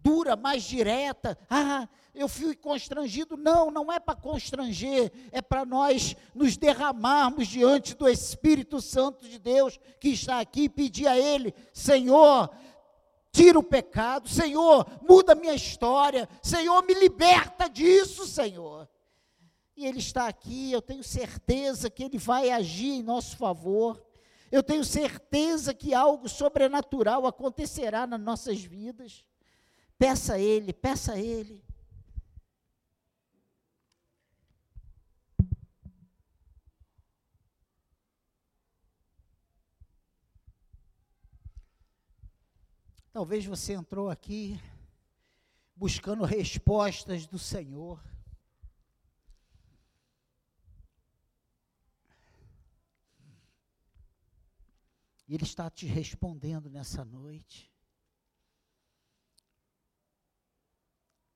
dura, 0.02 0.36
mais 0.36 0.62
direta, 0.62 1.38
ah, 1.48 1.88
eu 2.14 2.28
fui 2.28 2.54
constrangido. 2.54 3.36
Não, 3.36 3.70
não 3.70 3.90
é 3.90 3.98
para 3.98 4.14
constranger, 4.14 5.10
é 5.32 5.40
para 5.40 5.64
nós 5.64 6.14
nos 6.34 6.56
derramarmos 6.56 7.48
diante 7.48 7.94
do 7.94 8.08
Espírito 8.08 8.80
Santo 8.80 9.26
de 9.28 9.38
Deus 9.38 9.80
que 9.98 10.10
está 10.10 10.40
aqui 10.40 10.64
e 10.64 10.68
pedir 10.68 11.06
a 11.06 11.16
Ele: 11.16 11.54
Senhor, 11.72 12.50
tira 13.34 13.58
o 13.58 13.64
pecado, 13.64 14.28
Senhor, 14.28 14.86
muda 15.02 15.34
minha 15.34 15.54
história, 15.54 16.28
Senhor, 16.40 16.80
me 16.84 16.94
liberta 16.94 17.68
disso, 17.68 18.28
Senhor. 18.28 18.88
E 19.76 19.84
Ele 19.84 19.98
está 19.98 20.28
aqui, 20.28 20.70
eu 20.70 20.80
tenho 20.80 21.02
certeza 21.02 21.90
que 21.90 22.04
Ele 22.04 22.16
vai 22.16 22.50
agir 22.50 22.92
em 22.92 23.02
nosso 23.02 23.36
favor, 23.36 24.00
eu 24.52 24.62
tenho 24.62 24.84
certeza 24.84 25.74
que 25.74 25.92
algo 25.92 26.28
sobrenatural 26.28 27.26
acontecerá 27.26 28.06
nas 28.06 28.20
nossas 28.20 28.60
vidas. 28.62 29.24
Peça 29.98 30.34
a 30.34 30.38
Ele, 30.38 30.72
peça 30.72 31.14
a 31.14 31.18
Ele. 31.18 31.63
Talvez 43.14 43.46
você 43.46 43.74
entrou 43.74 44.10
aqui 44.10 44.60
buscando 45.76 46.24
respostas 46.24 47.28
do 47.28 47.38
Senhor. 47.38 48.02
E 55.28 55.34
Ele 55.36 55.44
está 55.44 55.70
te 55.70 55.86
respondendo 55.86 56.68
nessa 56.68 57.04
noite. 57.04 57.72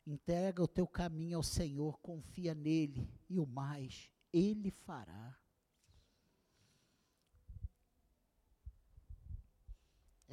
Entrega 0.04 0.60
o 0.60 0.66
teu 0.66 0.88
caminho 0.88 1.36
ao 1.36 1.44
Senhor, 1.44 1.96
confia 2.00 2.56
nele 2.56 3.08
e 3.30 3.38
o 3.38 3.46
mais 3.46 4.10
Ele 4.32 4.72
fará. 4.72 5.38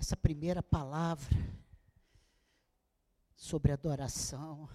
Essa 0.05 0.15
primeira 0.15 0.61
palavra 0.61 1.35
sobre 3.35 3.71
adoração. 3.71 4.69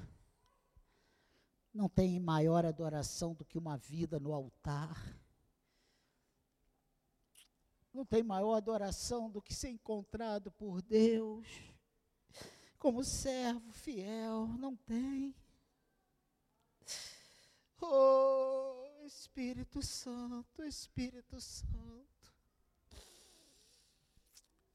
Não 1.72 1.88
tem 1.88 2.18
maior 2.18 2.66
adoração 2.66 3.32
do 3.32 3.44
que 3.44 3.56
uma 3.56 3.76
vida 3.76 4.18
no 4.18 4.34
altar. 4.34 5.16
Não 7.94 8.04
tem 8.04 8.24
maior 8.24 8.54
adoração 8.54 9.30
do 9.30 9.40
que 9.40 9.54
ser 9.54 9.68
encontrado 9.68 10.50
por 10.50 10.82
Deus 10.82 11.46
como 12.76 13.04
servo 13.04 13.72
fiel. 13.72 14.48
Não 14.58 14.74
tem. 14.74 15.32
Oh, 17.80 18.84
Espírito 19.06 19.80
Santo, 19.80 20.64
Espírito 20.64 21.40
Santo. 21.40 21.99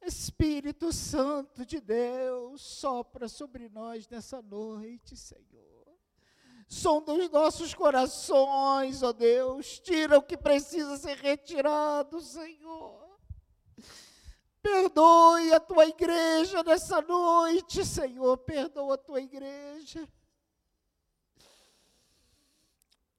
Espírito 0.06 0.94
Santo 0.94 1.65
de 1.65 1.82
Deus, 1.82 2.62
sopra 2.62 3.28
sobre 3.28 3.68
nós 3.70 4.08
nessa 4.08 4.41
noite, 4.41 5.18
Senhor. 5.18 5.65
Sonda 6.68 7.13
os 7.13 7.30
nossos 7.30 7.74
corações, 7.74 9.04
ó 9.04 9.12
Deus, 9.12 9.80
tira 9.80 10.18
o 10.18 10.24
que 10.24 10.38
precisa 10.38 10.98
ser 10.98 11.18
retirado, 11.18 12.22
Senhor. 12.22 13.20
Perdoe 14.62 15.54
a 15.54 15.60
tua 15.60 15.86
igreja 15.86 16.63
nessa 16.63 17.02
noite, 17.02 17.86
Senhor, 17.86 18.38
perdoa 18.38 18.96
a 18.96 18.98
tua 18.98 19.22
igreja. 19.22 20.08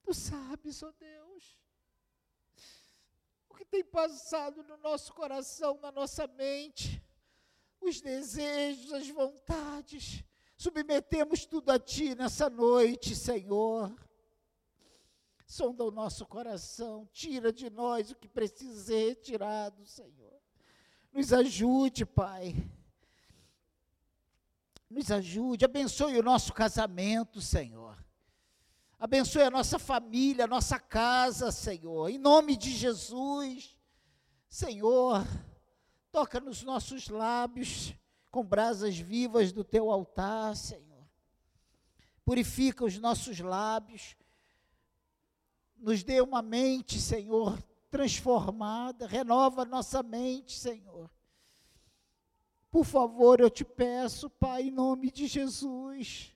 Tu 0.03 0.15
sabes, 0.15 0.83
ó 0.83 0.93
Deus, 0.93 1.26
tem 3.71 3.85
passado 3.85 4.63
no 4.63 4.77
nosso 4.79 5.13
coração, 5.13 5.79
na 5.81 5.91
nossa 5.93 6.27
mente, 6.27 7.03
os 7.81 8.01
desejos, 8.01 8.93
as 8.93 9.09
vontades. 9.09 10.25
Submetemos 10.57 11.45
tudo 11.45 11.71
a 11.71 11.79
Ti 11.79 12.15
nessa 12.15 12.49
noite, 12.49 13.15
Senhor. 13.15 13.95
Sonda 15.47 15.85
o 15.85 15.91
nosso 15.91 16.27
coração, 16.27 17.09
tira 17.13 17.53
de 17.53 17.71
nós 17.71 18.11
o 18.11 18.17
que 18.17 18.29
precisa 18.29 18.85
ser 18.85 19.09
retirado, 19.11 19.87
Senhor. 19.87 20.41
Nos 21.13 21.33
ajude, 21.33 22.05
Pai. 22.05 22.55
Nos 24.91 25.11
ajude, 25.11 25.65
abençoe 25.65 26.19
o 26.19 26.23
nosso 26.23 26.53
casamento, 26.53 27.41
Senhor. 27.41 28.06
Abençoe 28.99 29.43
a 29.43 29.51
nossa 29.51 29.79
família, 29.79 30.45
a 30.45 30.49
nossa 30.49 30.79
casa, 30.79 31.53
Senhor. 31.53 32.09
Em 32.09 32.17
nome 32.17 32.57
de 32.57 32.71
Jesus. 32.71 33.77
Senhor, 34.49 35.23
toca 36.11 36.41
nos 36.41 36.63
nossos 36.63 37.09
lábios 37.09 37.95
com 38.31 38.43
brasas 38.43 38.97
vivas 38.97 39.53
do 39.53 39.63
teu 39.63 39.91
altar, 39.91 40.57
Senhor. 40.57 41.07
Purifica 42.25 42.87
os 42.87 42.99
nossos 42.99 43.39
lábios. 43.39 44.17
Nos 45.77 46.03
dê 46.03 46.23
uma 46.23 46.41
mente, 46.41 46.99
Senhor, 46.99 47.63
transformada. 47.91 49.07
Renova 49.07 49.67
nossa 49.67 50.03
mente, 50.03 50.59
Senhor. 50.59 51.11
Por 52.71 52.85
favor, 52.85 53.41
eu 53.41 53.51
te 53.51 53.65
peço, 53.65 54.31
Pai, 54.31 54.69
em 54.69 54.71
nome 54.71 55.11
de 55.11 55.27
Jesus 55.27 56.36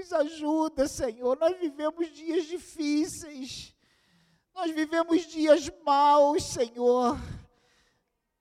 nos 0.00 0.12
ajuda, 0.12 0.88
Senhor. 0.88 1.36
Nós 1.38 1.58
vivemos 1.58 2.10
dias 2.12 2.46
difíceis. 2.46 3.74
Nós 4.54 4.70
vivemos 4.72 5.26
dias 5.26 5.70
maus, 5.84 6.42
Senhor. 6.44 7.18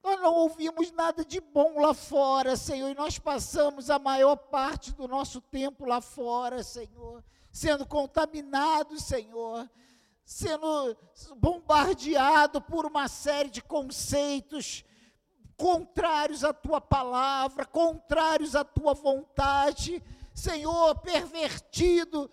Nós 0.02 0.19
não 0.22 0.34
ouvimos 0.34 0.91
nada 0.91 1.26
de 1.26 1.41
bom 1.41 1.82
lá 1.82 1.93
fora, 1.93 2.56
Senhor, 2.56 2.89
e 2.89 2.95
nós 2.95 3.19
passamos 3.19 3.89
a 3.89 4.00
maior 4.00 4.38
parte 4.38 4.93
do 4.93 5.08
nosso 5.08 5.41
tempo 5.41 5.86
lá 5.86 6.00
fora, 6.00 6.63
Senhor, 6.63 7.24
sendo 7.52 7.86
contaminados, 7.86 9.04
Senhor, 9.04 9.69
sendo 10.24 10.98
bombardeado 11.36 12.62
por 12.62 12.86
uma 12.86 13.10
série 13.10 13.50
de 13.50 13.62
conceitos 13.62 14.86
contrários 15.58 16.45
à 16.45 16.54
tua 16.54 16.80
palavra, 16.80 17.65
contrários 17.65 18.56
à 18.56 18.63
tua 18.63 18.93
vontade. 18.93 20.02
Senhor, 20.39 20.95
pervertido, 20.99 22.32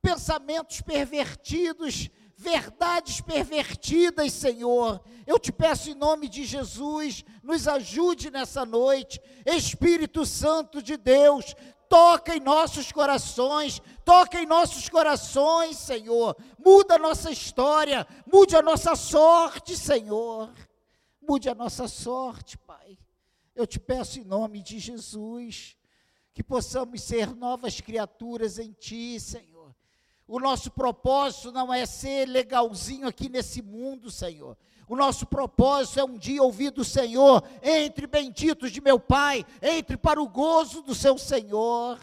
pensamentos 0.00 0.80
pervertidos, 0.80 2.08
verdades 2.36 3.20
pervertidas, 3.20 4.32
Senhor. 4.32 5.02
Eu 5.26 5.38
te 5.38 5.50
peço 5.50 5.90
em 5.90 5.94
nome 5.94 6.28
de 6.28 6.44
Jesus, 6.44 7.24
nos 7.42 7.66
ajude 7.66 8.30
nessa 8.30 8.64
noite. 8.64 9.20
Espírito 9.44 10.24
Santo 10.24 10.80
de 10.80 10.96
Deus, 10.96 11.54
toca 11.88 12.36
em 12.36 12.40
nossos 12.40 12.92
corações, 12.92 13.82
toca 14.04 14.40
em 14.40 14.46
nossos 14.46 14.88
corações, 14.88 15.76
Senhor. 15.76 16.36
Muda 16.64 16.94
a 16.94 16.98
nossa 16.98 17.30
história, 17.30 18.06
mude 18.30 18.54
a 18.54 18.62
nossa 18.62 18.94
sorte, 18.94 19.76
Senhor. 19.76 20.52
Mude 21.20 21.48
a 21.48 21.54
nossa 21.54 21.88
sorte, 21.88 22.56
Pai. 22.56 22.96
Eu 23.54 23.66
te 23.66 23.80
peço 23.80 24.20
em 24.20 24.24
nome 24.24 24.62
de 24.62 24.78
Jesus 24.78 25.77
que 26.38 26.42
possamos 26.44 27.02
ser 27.02 27.34
novas 27.34 27.80
criaturas 27.80 28.60
em 28.60 28.70
Ti, 28.70 29.18
Senhor. 29.18 29.74
O 30.24 30.38
nosso 30.38 30.70
propósito 30.70 31.50
não 31.50 31.74
é 31.74 31.84
ser 31.84 32.28
legalzinho 32.28 33.08
aqui 33.08 33.28
nesse 33.28 33.60
mundo, 33.60 34.08
Senhor. 34.08 34.56
O 34.88 34.94
nosso 34.94 35.26
propósito 35.26 35.98
é 35.98 36.04
um 36.04 36.16
dia 36.16 36.40
ouvir 36.40 36.70
do 36.70 36.84
Senhor, 36.84 37.42
entre 37.60 38.06
benditos 38.06 38.70
de 38.70 38.80
meu 38.80 39.00
Pai, 39.00 39.44
entre 39.60 39.96
para 39.96 40.22
o 40.22 40.28
gozo 40.28 40.80
do 40.80 40.94
seu 40.94 41.18
Senhor. 41.18 41.98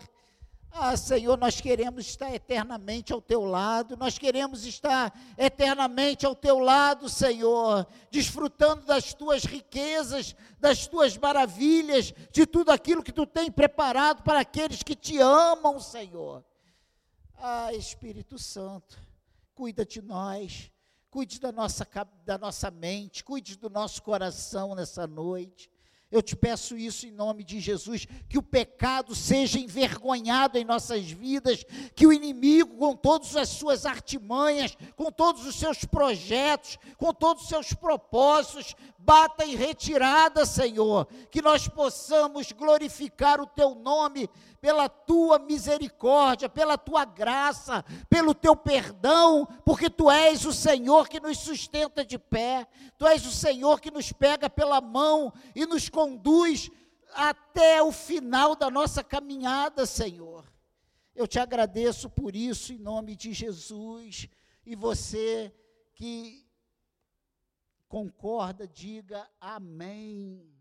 Ah, 0.77 0.97
Senhor, 0.97 1.37
nós 1.37 1.61
queremos 1.61 2.05
estar 2.05 2.35
eternamente 2.35 3.13
ao 3.13 3.21
teu 3.21 3.45
lado, 3.45 3.95
nós 3.95 4.17
queremos 4.17 4.65
estar 4.65 5.17
eternamente 5.37 6.25
ao 6.25 6.35
teu 6.35 6.59
lado, 6.59 7.07
Senhor, 7.07 7.87
desfrutando 8.11 8.85
das 8.85 9.13
tuas 9.13 9.45
riquezas, 9.45 10.35
das 10.59 10.85
tuas 10.85 11.17
maravilhas, 11.17 12.13
de 12.29 12.45
tudo 12.45 12.71
aquilo 12.71 13.01
que 13.01 13.13
tu 13.13 13.25
tem 13.25 13.49
preparado 13.49 14.21
para 14.21 14.41
aqueles 14.41 14.83
que 14.83 14.97
te 14.97 15.17
amam, 15.17 15.79
Senhor. 15.79 16.43
Ah, 17.35 17.73
Espírito 17.73 18.37
Santo, 18.37 18.99
cuida 19.53 19.85
de 19.85 20.01
nós, 20.01 20.69
cuide 21.09 21.39
da 21.39 21.53
nossa, 21.53 21.87
da 22.25 22.37
nossa 22.37 22.69
mente, 22.69 23.23
cuide 23.23 23.57
do 23.57 23.69
nosso 23.69 24.03
coração 24.03 24.75
nessa 24.75 25.07
noite. 25.07 25.71
Eu 26.15 26.21
te 26.21 26.33
peço 26.33 26.77
isso 26.77 27.05
em 27.05 27.11
nome 27.11 27.43
de 27.43 27.59
Jesus, 27.59 28.07
que 28.29 28.37
o 28.37 28.41
pecado 28.41 29.13
seja 29.13 29.59
envergonhado 29.59 30.57
em 30.57 30.63
nossas 30.63 31.11
vidas, 31.11 31.65
que 31.93 32.07
o 32.07 32.13
inimigo, 32.13 32.77
com 32.77 32.95
todas 32.95 33.35
as 33.35 33.49
suas 33.49 33.85
artimanhas, 33.85 34.77
com 34.95 35.11
todos 35.11 35.45
os 35.45 35.57
seus 35.57 35.83
projetos, 35.83 36.77
com 36.97 37.13
todos 37.13 37.43
os 37.43 37.49
seus 37.49 37.73
propósitos, 37.73 38.77
bata 39.05 39.45
em 39.45 39.55
retirada, 39.55 40.45
Senhor, 40.45 41.07
que 41.29 41.41
nós 41.41 41.67
possamos 41.67 42.51
glorificar 42.51 43.39
o 43.39 43.45
teu 43.45 43.75
nome 43.75 44.27
pela 44.59 44.89
tua 44.89 45.37
misericórdia, 45.37 46.49
pela 46.49 46.75
tua 46.75 47.05
graça, 47.05 47.85
pelo 48.09 48.33
teu 48.33 48.55
perdão, 48.55 49.47
porque 49.63 49.91
tu 49.91 50.09
és 50.09 50.43
o 50.43 50.51
Senhor 50.51 51.07
que 51.07 51.19
nos 51.19 51.37
sustenta 51.37 52.03
de 52.03 52.17
pé, 52.17 52.67
tu 52.97 53.05
és 53.05 53.23
o 53.27 53.31
Senhor 53.31 53.79
que 53.79 53.91
nos 53.91 54.11
pega 54.11 54.49
pela 54.49 54.81
mão 54.81 55.31
e 55.53 55.67
nos 55.67 55.87
conduz 55.87 56.71
até 57.13 57.83
o 57.83 57.91
final 57.91 58.55
da 58.55 58.71
nossa 58.71 59.03
caminhada, 59.03 59.85
Senhor. 59.85 60.43
Eu 61.15 61.27
te 61.27 61.39
agradeço 61.39 62.09
por 62.09 62.35
isso 62.35 62.73
em 62.73 62.79
nome 62.79 63.15
de 63.15 63.31
Jesus. 63.31 64.27
E 64.65 64.75
você 64.75 65.53
que 65.93 66.44
concorda, 67.95 68.67
diga 68.67 69.25
amém. 69.39 70.54